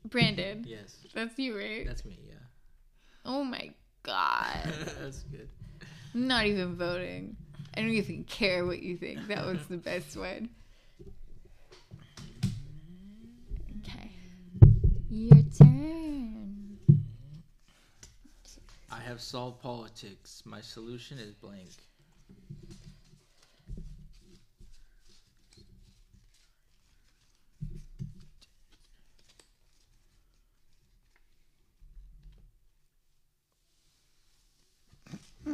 Brandon, 0.05 0.65
yes. 0.67 0.97
that's 1.13 1.39
you, 1.39 1.57
right? 1.57 1.87
That's 1.87 2.03
me, 2.03 2.19
yeah. 2.27 2.33
Oh 3.23 3.43
my 3.43 3.71
god. 4.03 4.57
That's 5.01 5.23
good. 5.23 5.47
I'm 6.13 6.27
not 6.27 6.45
even 6.45 6.75
voting. 6.75 7.37
I 7.75 7.81
don't 7.81 7.91
even 7.91 8.25
care 8.25 8.65
what 8.65 8.81
you 8.81 8.97
think. 8.97 9.27
That 9.27 9.45
was 9.45 9.59
the 9.69 9.77
best 9.77 10.17
one. 10.17 10.49
Okay. 13.79 14.11
Your 15.09 15.43
turn. 15.57 16.40
I 18.91 18.99
have 18.99 19.21
solved 19.21 19.61
politics. 19.61 20.43
My 20.45 20.59
solution 20.59 21.17
is 21.17 21.33
blank. 21.33 21.69
I 35.47 35.51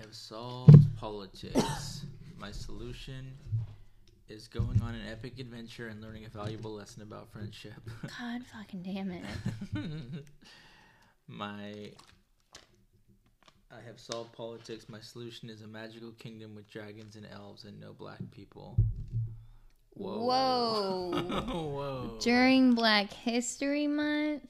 have 0.00 0.14
solved 0.14 0.74
politics. 0.98 2.04
My 2.38 2.50
solution 2.50 3.34
is 4.28 4.46
going 4.48 4.80
on 4.82 4.94
an 4.94 5.02
epic 5.10 5.38
adventure 5.38 5.88
and 5.88 6.02
learning 6.02 6.24
a 6.24 6.28
valuable 6.28 6.72
lesson 6.74 7.02
about 7.02 7.30
friendship. 7.30 7.72
God 8.02 8.42
fucking 8.52 8.82
damn 8.82 9.10
it. 9.10 9.24
my 11.28 11.90
I 13.70 13.80
have 13.86 13.98
solved 14.00 14.32
politics. 14.32 14.86
My 14.88 15.00
solution 15.00 15.50
is 15.50 15.62
a 15.62 15.66
magical 15.66 16.12
kingdom 16.12 16.54
with 16.54 16.70
dragons 16.70 17.16
and 17.16 17.26
elves 17.32 17.64
and 17.64 17.78
no 17.80 17.92
black 17.92 18.18
people. 18.30 18.76
Whoa. 19.94 21.10
Whoa. 21.12 21.22
Whoa. 21.48 22.18
During 22.20 22.74
Black 22.74 23.12
History 23.12 23.86
Month. 23.86 24.42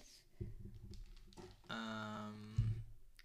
Um 1.71 2.35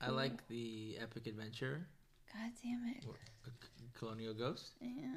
I 0.02 0.10
like 0.10 0.48
the 0.48 0.98
epic 1.02 1.28
adventure. 1.28 1.88
God 2.34 2.52
damn 2.64 2.88
it. 2.96 3.04
c- 3.04 3.70
Colonial 3.94 4.34
Ghost. 4.34 4.72
Yeah. 4.82 5.10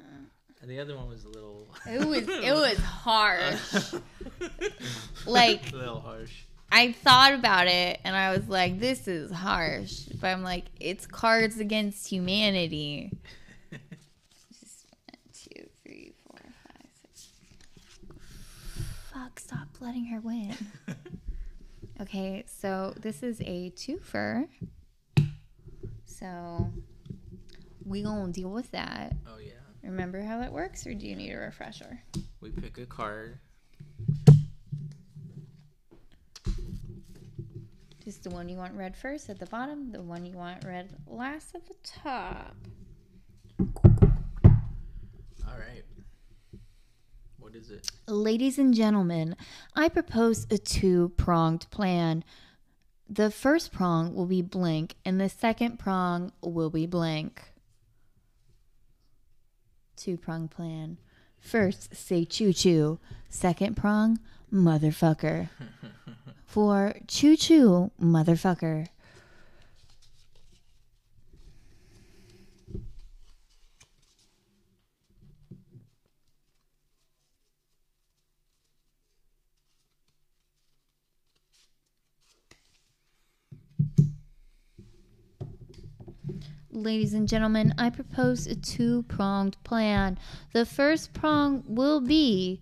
And 0.61 0.69
the 0.71 0.79
other 0.79 0.95
one 0.97 1.07
was 1.07 1.23
a 1.23 1.29
little 1.29 1.67
It 1.85 2.05
was 2.05 2.27
it 2.27 2.53
was 2.53 2.77
harsh. 2.77 3.93
Like- 5.25 5.71
a 5.71 5.75
little 5.75 5.99
harsh. 5.99 6.31
I 6.71 6.91
thought 6.91 7.33
about 7.33 7.67
it 7.67 7.99
and 8.03 8.13
I 8.15 8.35
was 8.35 8.49
like, 8.49 8.79
this 8.79 9.07
is 9.07 9.31
harsh. 9.31 10.01
But 10.19 10.27
I'm 10.27 10.43
like, 10.43 10.65
it's 10.81 11.05
Cards 11.07 11.59
Against 11.59 12.09
Humanity. 12.09 13.11
Just 14.59 14.85
one, 14.89 15.17
two, 15.33 15.69
three, 15.83 16.11
four, 16.25 16.39
five, 16.41 16.89
six. 17.01 17.29
Fuck, 19.13 19.39
stop 19.39 19.67
letting 19.79 20.05
her 20.07 20.19
win. 20.19 20.55
Okay, 22.01 22.43
so 22.47 22.93
this 22.99 23.23
is 23.23 23.39
a 23.41 23.71
twofer. 23.71 24.47
So 26.05 26.69
we 27.85 28.01
gonna 28.03 28.31
deal 28.33 28.49
with 28.49 28.69
that. 28.71 29.15
oh 29.25 29.37
yeah. 29.39 29.53
Remember 29.87 30.21
how 30.21 30.37
that 30.39 30.51
works, 30.51 30.85
or 30.85 30.93
do 30.93 31.07
you 31.07 31.15
need 31.15 31.31
a 31.31 31.37
refresher? 31.37 32.01
We 32.41 32.49
pick 32.49 32.77
a 32.77 32.85
card. 32.85 33.39
Just 38.03 38.23
the 38.23 38.29
one 38.29 38.49
you 38.49 38.57
want 38.57 38.73
read 38.73 38.97
first 38.97 39.29
at 39.29 39.39
the 39.39 39.45
bottom, 39.45 39.93
the 39.93 40.01
one 40.01 40.25
you 40.25 40.35
want 40.35 40.65
read 40.65 40.89
last 41.07 41.55
at 41.55 41.65
the 41.65 41.75
top. 41.83 42.57
All 45.47 45.57
right. 45.57 45.85
What 47.39 47.55
is 47.55 47.71
it? 47.71 47.89
Ladies 48.07 48.59
and 48.59 48.73
gentlemen, 48.73 49.37
I 49.73 49.87
propose 49.87 50.47
a 50.51 50.57
two 50.57 51.13
pronged 51.15 51.65
plan. 51.71 52.25
The 53.09 53.31
first 53.31 53.71
prong 53.71 54.13
will 54.13 54.25
be 54.25 54.41
blank, 54.41 54.95
and 55.05 55.19
the 55.19 55.29
second 55.29 55.79
prong 55.79 56.33
will 56.41 56.69
be 56.69 56.85
blank. 56.85 57.53
Two 59.97 60.15
prong 60.15 60.47
plan. 60.47 60.97
First, 61.39 61.95
say 61.95 62.23
choo 62.23 62.53
choo. 62.53 62.99
Second 63.29 63.75
prong, 63.75 64.19
motherfucker. 64.53 65.49
For 66.45 66.95
choo 67.07 67.35
choo, 67.35 67.91
motherfucker. 67.99 68.87
Ladies 86.77 87.13
and 87.13 87.27
gentlemen, 87.27 87.73
I 87.77 87.89
propose 87.89 88.47
a 88.47 88.55
two 88.55 89.03
pronged 89.03 89.57
plan. 89.63 90.17
The 90.53 90.65
first 90.65 91.13
prong 91.13 91.63
will 91.67 91.99
be 91.99 92.61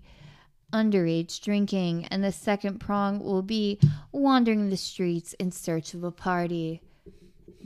underage 0.73 1.41
drinking, 1.41 2.05
and 2.05 2.23
the 2.23 2.31
second 2.31 2.79
prong 2.79 3.19
will 3.19 3.41
be 3.41 3.79
wandering 4.11 4.69
the 4.69 4.77
streets 4.77 5.33
in 5.33 5.51
search 5.51 5.93
of 5.93 6.03
a 6.03 6.11
party. 6.11 6.81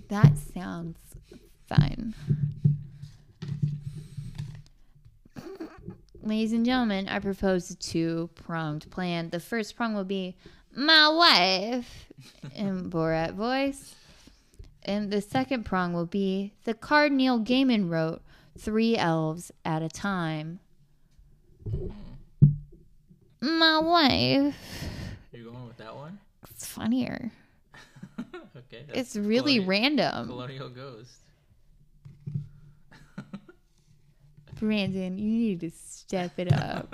That 0.10 0.38
sounds 0.38 0.98
fun. 1.68 2.16
Ladies 6.22 6.54
and 6.54 6.66
gentlemen, 6.66 7.08
I 7.08 7.20
propose 7.20 7.70
a 7.70 7.76
two 7.76 8.30
pronged 8.36 8.90
plan. 8.92 9.30
The 9.30 9.40
first 9.40 9.76
prong 9.76 9.94
will 9.94 10.04
be 10.04 10.36
my 10.76 11.10
wife 11.10 12.08
in 12.54 12.90
Borat 12.90 13.34
voice. 13.34 13.96
And 14.84 15.12
the 15.12 15.22
second 15.22 15.66
prong 15.66 15.94
will 15.94 16.06
be 16.06 16.54
the 16.64 16.74
card 16.74 17.12
Neil 17.12 17.40
Gaiman 17.40 17.90
wrote, 17.90 18.22
Three 18.58 18.98
Elves 18.98 19.52
at 19.64 19.82
a 19.82 19.90
Time. 19.90 20.60
My 23.42 23.80
wife. 23.80 24.56
You're 25.32 25.46
going 25.52 25.68
with 25.68 25.78
that 25.78 25.96
one? 25.96 26.20
It's 26.50 26.66
funnier. 26.66 27.32
okay. 28.20 28.84
It's 28.94 29.16
really 29.16 29.60
Colonial- 29.60 29.68
random. 29.70 30.28
Colonial 30.28 30.70
Ghost. 30.70 31.12
Brandon, 34.60 35.18
you 35.18 35.26
need 35.32 35.60
to 35.62 35.72
step 35.72 36.38
it 36.38 36.52
up. 36.52 36.94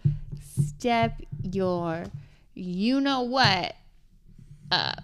step 0.42 1.20
your 1.42 2.04
you 2.54 3.00
know 3.00 3.20
what 3.22 3.76
up. 4.72 5.02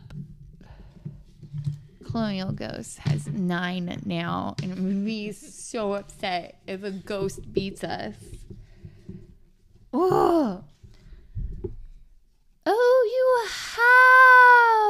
Colonial 2.13 2.53
Ghost 2.53 2.99
has 2.99 3.27
nine 3.27 3.99
now, 4.05 4.55
and 4.63 4.77
would 4.85 5.03
be 5.03 5.33
so 5.33 5.95
upset 5.95 6.61
if 6.67 6.85
a 6.85 6.91
ghost 6.91 7.55
beats 7.55 7.83
us. 7.83 8.15
Oh, 9.95 10.63
oh, 12.67 13.09
you 13.17 13.49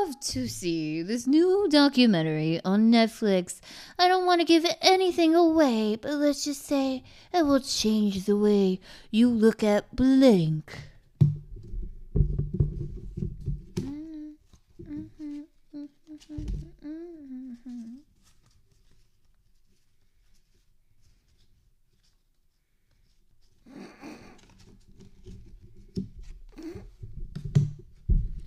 have 0.09 0.21
to 0.21 0.49
see 0.49 1.03
this 1.03 1.29
new 1.29 1.69
documentary 1.71 2.61
on 2.65 2.91
Netflix. 2.91 3.61
I 4.01 4.09
don't 4.09 4.27
want 4.27 4.41
to 4.41 4.45
give 4.45 4.67
anything 4.81 5.37
away, 5.37 5.95
but 5.95 6.15
let's 6.15 6.45
just 6.45 6.67
say 6.67 7.05
it 7.33 7.47
will 7.47 7.61
change 7.61 8.25
the 8.25 8.37
way 8.37 8.81
you 9.13 9.29
look 9.29 9.63
at 9.63 9.95
blank. 9.95 10.73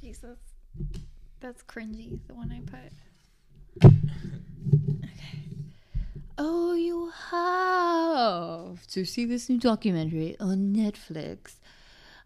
Jesus, 0.01 0.37
that's 1.45 1.61
cringy. 1.61 2.17
The 2.27 2.33
one 2.33 2.51
I 2.51 2.61
put. 2.61 3.91
Okay. 5.03 5.43
Oh, 6.39 6.73
you 6.73 7.11
have 7.29 8.85
to 8.87 9.05
see 9.05 9.25
this 9.25 9.47
new 9.47 9.59
documentary 9.59 10.35
on 10.39 10.75
Netflix. 10.75 11.57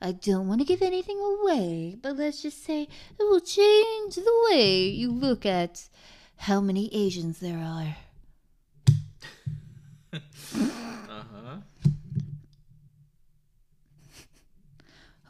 I 0.01 0.13
don't 0.13 0.47
want 0.47 0.61
to 0.61 0.65
give 0.65 0.81
anything 0.81 1.19
away, 1.19 1.97
but 2.01 2.15
let's 2.15 2.41
just 2.41 2.63
say 2.63 2.83
it 2.83 3.23
will 3.23 3.41
change 3.41 4.15
the 4.15 4.47
way 4.49 4.87
you 4.87 5.11
look 5.11 5.45
at 5.45 5.89
how 6.37 6.61
many 6.61 6.89
Asians 6.95 7.39
there 7.39 7.59
are. 7.59 7.97
Uh 11.11 11.23
huh. 11.33 11.57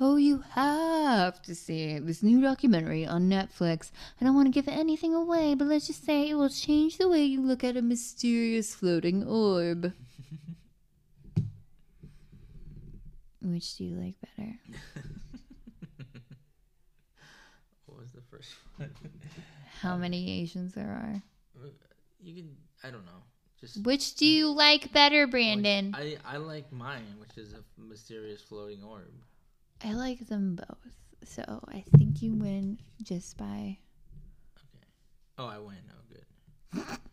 Oh, 0.02 0.16
you 0.16 0.43
have 0.52 1.41
to 1.41 1.54
see 1.54 2.00
this 2.00 2.24
new 2.24 2.41
documentary 2.41 3.06
on 3.06 3.30
Netflix. 3.30 3.91
I 4.20 4.26
don't 4.26 4.36
want 4.36 4.47
to 4.47 4.52
give 4.52 4.70
anything 4.70 5.14
away, 5.14 5.56
but 5.56 5.68
let's 5.68 5.88
just 5.88 6.06
say 6.06 6.30
it 6.30 6.36
will 6.36 6.47
change 6.50 6.97
the 6.97 7.10
way 7.10 7.26
you 7.26 7.41
look 7.41 7.66
at 7.66 7.76
a 7.76 7.82
mysterious 7.82 8.74
floating 8.74 9.28
orb. 9.28 9.91
Which 13.41 13.76
do 13.78 13.84
you 13.84 13.95
like 13.95 14.16
better? 14.22 14.54
What 17.86 18.00
was 18.00 18.12
the 18.12 18.22
first 18.30 18.54
one? 18.78 18.91
How 19.82 19.97
many 19.97 20.41
Asians 20.41 20.74
there 20.74 20.86
are? 20.86 21.22
you 22.22 22.36
can. 22.36 22.56
I 22.84 22.91
don't 22.91 23.06
know. 23.06 23.24
Just. 23.60 23.84
Which 23.84 24.16
do 24.16 24.26
you 24.26 24.52
like 24.52 24.93
better, 24.93 25.28
Brandon? 25.28 25.93
I 25.97 26.18
I 26.26 26.38
like 26.38 26.72
mine, 26.72 27.16
which 27.20 27.38
is 27.38 27.54
a 27.54 27.64
mysterious 27.78 28.41
floating 28.41 28.84
orb. 28.84 29.12
I 29.84 29.94
like 29.94 30.28
them 30.28 30.56
both. 30.56 30.94
So 31.26 31.44
I 31.70 31.84
think 31.98 32.22
you 32.22 32.34
win 32.34 32.80
just 33.04 33.38
by. 33.38 33.78
Okay. 34.58 34.88
Oh, 35.38 35.46
I 35.48 35.58
win. 35.60 35.78
Oh, 35.92 36.04
good. 36.10 36.98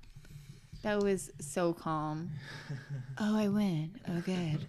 That 0.83 1.03
was 1.03 1.31
so 1.41 1.73
calm. 1.73 2.31
Oh, 3.19 3.37
I 3.37 3.49
win. 3.49 3.99
Oh, 4.09 4.21
good. 4.21 4.67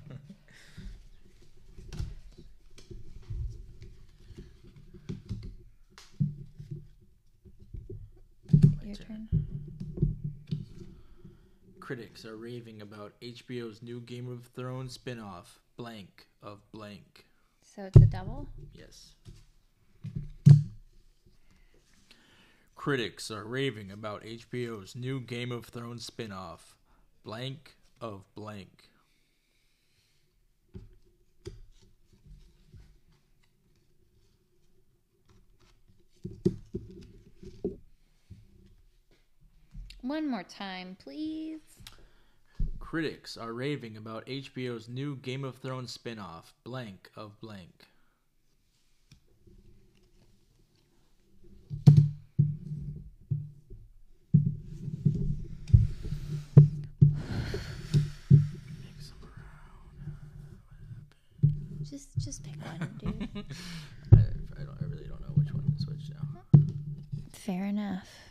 Your 8.83 8.95
turn. 8.95 9.27
Critics 11.79 12.25
are 12.25 12.37
raving 12.37 12.81
about 12.81 13.13
HBO's 13.21 13.83
new 13.83 13.99
Game 13.99 14.27
of 14.31 14.45
Thrones 14.55 14.93
spin-off, 14.93 15.59
Blank 15.75 16.27
of 16.41 16.59
Blank. 16.71 17.26
So 17.77 17.83
it's 17.83 17.97
a 17.97 18.07
double? 18.07 18.49
Yes. 18.73 19.13
Critics 22.75 23.29
are 23.29 23.45
raving 23.45 23.91
about 23.91 24.23
HBO's 24.23 24.95
new 24.95 25.19
Game 25.19 25.51
of 25.51 25.65
Thrones 25.65 26.03
spin-off, 26.03 26.75
Blank 27.23 27.77
of 28.01 28.23
Blank. 28.33 28.89
One 40.01 40.27
more 40.27 40.41
time, 40.41 40.97
please. 40.99 41.66
Critics 42.89 43.35
are 43.35 43.51
raving 43.51 43.97
about 43.97 44.25
HBO's 44.27 44.87
new 44.87 45.17
Game 45.17 45.43
of 45.43 45.57
Thrones 45.57 45.91
spin-off, 45.91 46.53
Blank 46.63 47.09
of 47.17 47.37
Blank. 47.41 47.85
Just 61.83 62.17
just 62.17 62.41
pick 62.41 62.55
one, 62.63 62.89
dude. 62.99 63.27
I, 64.13 64.15
I, 64.15 64.63
don't, 64.63 64.77
I 64.81 64.85
really 64.85 65.09
don't 65.09 65.19
know 65.19 65.33
which 65.35 65.53
one 65.53 65.65
to 65.65 65.83
switch 65.83 66.09
now. 66.09 66.41
Fair 67.33 67.65
enough. 67.65 68.26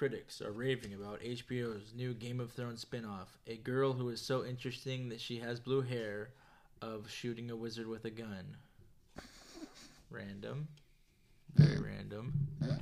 Critics 0.00 0.40
are 0.40 0.50
raving 0.50 0.94
about 0.94 1.20
HBO's 1.20 1.92
new 1.94 2.14
Game 2.14 2.40
of 2.40 2.52
Thrones 2.52 2.80
spin-off, 2.80 3.36
a 3.46 3.58
girl 3.58 3.92
who 3.92 4.08
is 4.08 4.18
so 4.18 4.46
interesting 4.46 5.10
that 5.10 5.20
she 5.20 5.40
has 5.40 5.60
blue 5.60 5.82
hair, 5.82 6.30
of 6.80 7.10
shooting 7.10 7.50
a 7.50 7.54
wizard 7.54 7.86
with 7.86 8.06
a 8.06 8.10
gun. 8.10 8.56
Random. 10.10 10.68
Very 11.54 11.78
random. 11.78 12.32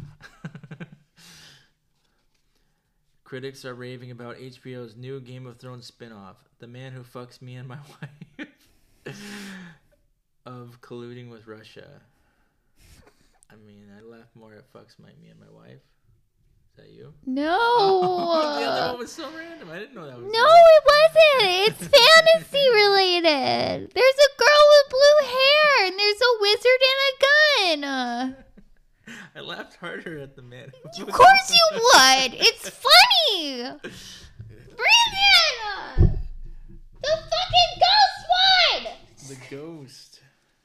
Critics 3.24 3.64
are 3.64 3.74
raving 3.74 4.12
about 4.12 4.36
HBO's 4.36 4.94
new 4.94 5.18
Game 5.18 5.44
of 5.44 5.56
Thrones 5.56 5.86
spin-off, 5.86 6.36
The 6.60 6.68
Man 6.68 6.92
Who 6.92 7.02
Fucks 7.02 7.42
Me 7.42 7.56
and 7.56 7.66
My 7.66 7.78
Wife, 9.08 9.14
of 10.46 10.80
colluding 10.80 11.30
with 11.30 11.48
Russia. 11.48 12.00
I 13.50 13.56
mean, 13.56 13.90
I 13.98 14.02
laugh 14.02 14.28
more 14.36 14.54
at 14.54 14.72
fucks 14.72 15.00
my 15.00 15.08
me 15.20 15.30
and 15.30 15.40
my 15.40 15.50
wife. 15.50 15.80
That 16.78 16.92
you? 16.92 17.12
No. 17.26 17.58
the 18.60 18.64
other 18.64 18.92
one 18.92 18.98
was 19.00 19.10
so 19.10 19.28
random. 19.36 19.68
I 19.68 19.80
didn't 19.80 19.96
know 19.96 20.06
that 20.06 20.16
was. 20.16 20.32
No, 20.32 20.46
it 20.46 20.84
wasn't. 20.86 21.42
It's 21.66 21.88
fantasy 21.98 22.68
related. 22.72 23.90
There's 23.92 24.18
a 24.28 24.30
girl 24.38 24.64
with 24.70 24.90
blue 24.90 25.18
hair, 25.26 25.86
and 25.86 25.98
there's 25.98 26.20
a 26.22 26.32
wizard 26.40 26.82
and 26.88 27.00
a 27.10 27.14
gun. 27.26 28.44
I 29.34 29.40
laughed 29.40 29.76
harder 29.80 30.20
at 30.20 30.36
the 30.36 30.42
man. 30.42 30.70
Of 31.00 31.12
course 31.12 31.50
you 31.50 31.66
would. 31.72 32.34
It's 32.34 32.70
funny. 32.70 33.62
Brandon! 34.76 36.18
The 37.02 37.08
fucking 37.08 37.74
ghost 37.82 38.22
one! 38.70 38.94
The 39.28 39.36
ghost. 39.50 40.20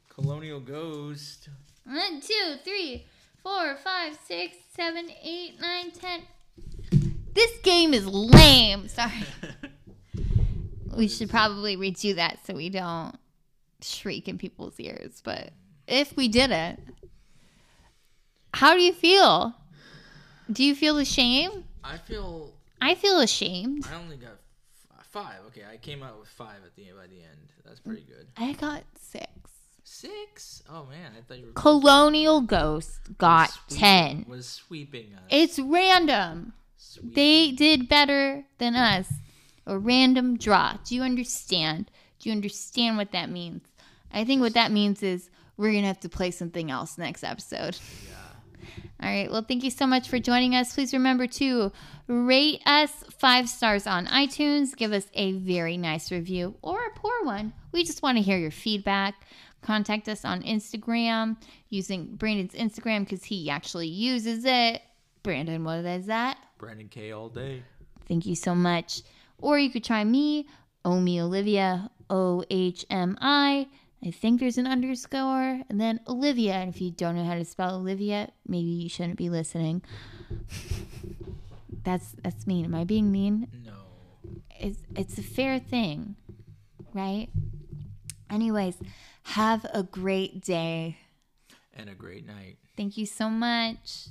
Colonial 0.09 0.59
ghost. 0.59 1.49
One, 1.85 2.21
two, 2.21 2.55
three, 2.63 3.07
four, 3.43 3.75
five, 3.83 4.17
six, 4.25 4.57
seven, 4.75 5.09
eight, 5.21 5.59
nine, 5.59 5.91
ten. 5.91 6.21
This 7.33 7.51
game 7.63 7.93
is 7.93 8.07
lame. 8.07 8.87
Sorry. 8.87 9.25
we 10.95 11.07
should 11.07 11.29
probably 11.29 11.75
redo 11.75 12.15
that 12.15 12.39
so 12.45 12.53
we 12.53 12.69
don't 12.69 13.17
shriek 13.81 14.27
in 14.27 14.37
people's 14.37 14.79
ears. 14.79 15.21
But 15.23 15.51
if 15.87 16.15
we 16.15 16.27
did 16.27 16.51
it, 16.51 16.79
how 18.53 18.73
do 18.73 18.81
you 18.81 18.93
feel? 18.93 19.55
Do 20.51 20.63
you 20.63 20.75
feel 20.75 20.97
ashamed? 20.97 21.65
I 21.83 21.97
feel 21.97 22.53
I 22.81 22.95
feel 22.95 23.19
ashamed. 23.19 23.85
I 23.89 23.95
only 23.95 24.17
got 24.17 24.37
f- 24.97 25.05
five. 25.07 25.39
Okay, 25.47 25.63
I 25.69 25.77
came 25.77 26.03
out 26.03 26.19
with 26.19 26.29
five 26.29 26.57
at 26.65 26.75
the 26.75 26.83
by 26.95 27.07
the 27.07 27.21
end. 27.21 27.49
That's 27.65 27.79
pretty 27.79 28.03
good. 28.03 28.27
I 28.37 28.53
got 28.53 28.83
six. 28.99 29.27
Six? 29.93 30.63
Oh 30.67 30.85
man, 30.85 31.11
I 31.15 31.21
thought 31.21 31.37
you 31.37 31.45
were 31.45 31.51
Colonial 31.51 32.41
Ghost 32.41 33.15
got 33.19 33.51
10. 33.69 34.25
Was 34.27 34.47
sweeping 34.47 35.13
us. 35.13 35.21
It's 35.29 35.59
random. 35.59 36.53
Sweeping. 36.77 37.13
They 37.13 37.51
did 37.51 37.87
better 37.87 38.43
than 38.57 38.75
us. 38.75 39.07
A 39.67 39.77
random 39.77 40.35
draw. 40.35 40.77
Do 40.83 40.95
you 40.95 41.03
understand? 41.03 41.91
Do 42.19 42.29
you 42.29 42.35
understand 42.35 42.97
what 42.97 43.11
that 43.11 43.29
means? 43.29 43.61
I 44.11 44.25
think 44.25 44.41
what 44.41 44.55
that 44.55 44.71
means 44.71 45.03
is 45.03 45.29
we're 45.57 45.71
going 45.71 45.83
to 45.83 45.89
have 45.89 45.99
to 45.99 46.09
play 46.09 46.31
something 46.31 46.71
else 46.71 46.97
next 46.97 47.23
episode. 47.23 47.77
Yeah. 48.09 48.15
All 49.03 49.09
right. 49.09 49.31
Well, 49.31 49.45
thank 49.47 49.63
you 49.63 49.69
so 49.69 49.85
much 49.85 50.09
for 50.09 50.17
joining 50.17 50.55
us. 50.55 50.73
Please 50.73 50.93
remember 50.93 51.27
to 51.27 51.71
rate 52.07 52.63
us 52.65 52.91
five 53.19 53.47
stars 53.47 53.85
on 53.85 54.07
iTunes. 54.07 54.75
Give 54.75 54.91
us 54.91 55.05
a 55.13 55.33
very 55.33 55.77
nice 55.77 56.11
review 56.11 56.55
or 56.63 56.79
a 56.83 56.99
poor 56.99 57.23
one. 57.23 57.53
We 57.71 57.83
just 57.83 58.01
want 58.01 58.17
to 58.17 58.23
hear 58.23 58.39
your 58.39 58.51
feedback. 58.51 59.15
Contact 59.63 60.09
us 60.09 60.25
on 60.25 60.43
Instagram 60.43 61.37
using 61.69 62.15
Brandon's 62.15 62.53
Instagram 62.53 63.01
because 63.01 63.23
he 63.23 63.49
actually 63.49 63.87
uses 63.87 64.45
it. 64.45 64.81
Brandon, 65.23 65.63
what 65.63 65.85
is 65.85 66.05
that? 66.07 66.37
Brandon 66.57 66.89
K 66.89 67.11
all 67.11 67.29
day. 67.29 67.63
Thank 68.07 68.25
you 68.25 68.35
so 68.35 68.53
much. 68.53 69.01
Or 69.39 69.57
you 69.57 69.69
could 69.69 69.83
try 69.83 70.03
me, 70.03 70.47
Omi 70.85 71.19
Olivia, 71.19 71.89
O 72.09 72.43
H 72.49 72.85
M 72.89 73.17
I. 73.21 73.67
I 74.05 74.11
think 74.11 74.41
there's 74.41 74.57
an 74.57 74.67
underscore, 74.67 75.61
and 75.69 75.79
then 75.79 76.01
Olivia. 76.07 76.53
And 76.55 76.73
if 76.73 76.81
you 76.81 76.91
don't 76.91 77.15
know 77.15 77.23
how 77.23 77.35
to 77.35 77.45
spell 77.45 77.75
Olivia, 77.75 78.29
maybe 78.45 78.67
you 78.67 78.89
shouldn't 78.89 79.17
be 79.17 79.29
listening. 79.29 79.81
that's 81.83 82.15
that's 82.21 82.45
mean. 82.45 82.65
Am 82.65 82.75
I 82.75 82.83
being 82.83 83.11
mean? 83.11 83.47
No. 83.65 83.71
It's 84.59 84.79
it's 84.95 85.17
a 85.17 85.23
fair 85.23 85.59
thing, 85.59 86.17
right? 86.93 87.29
Anyways, 88.33 88.77
have 89.25 89.63
a 89.71 89.83
great 89.83 90.41
day. 90.41 90.97
And 91.71 91.87
a 91.87 91.93
great 91.93 92.25
night. 92.25 92.57
Thank 92.75 92.97
you 92.97 93.05
so 93.05 93.29
much. 93.29 94.07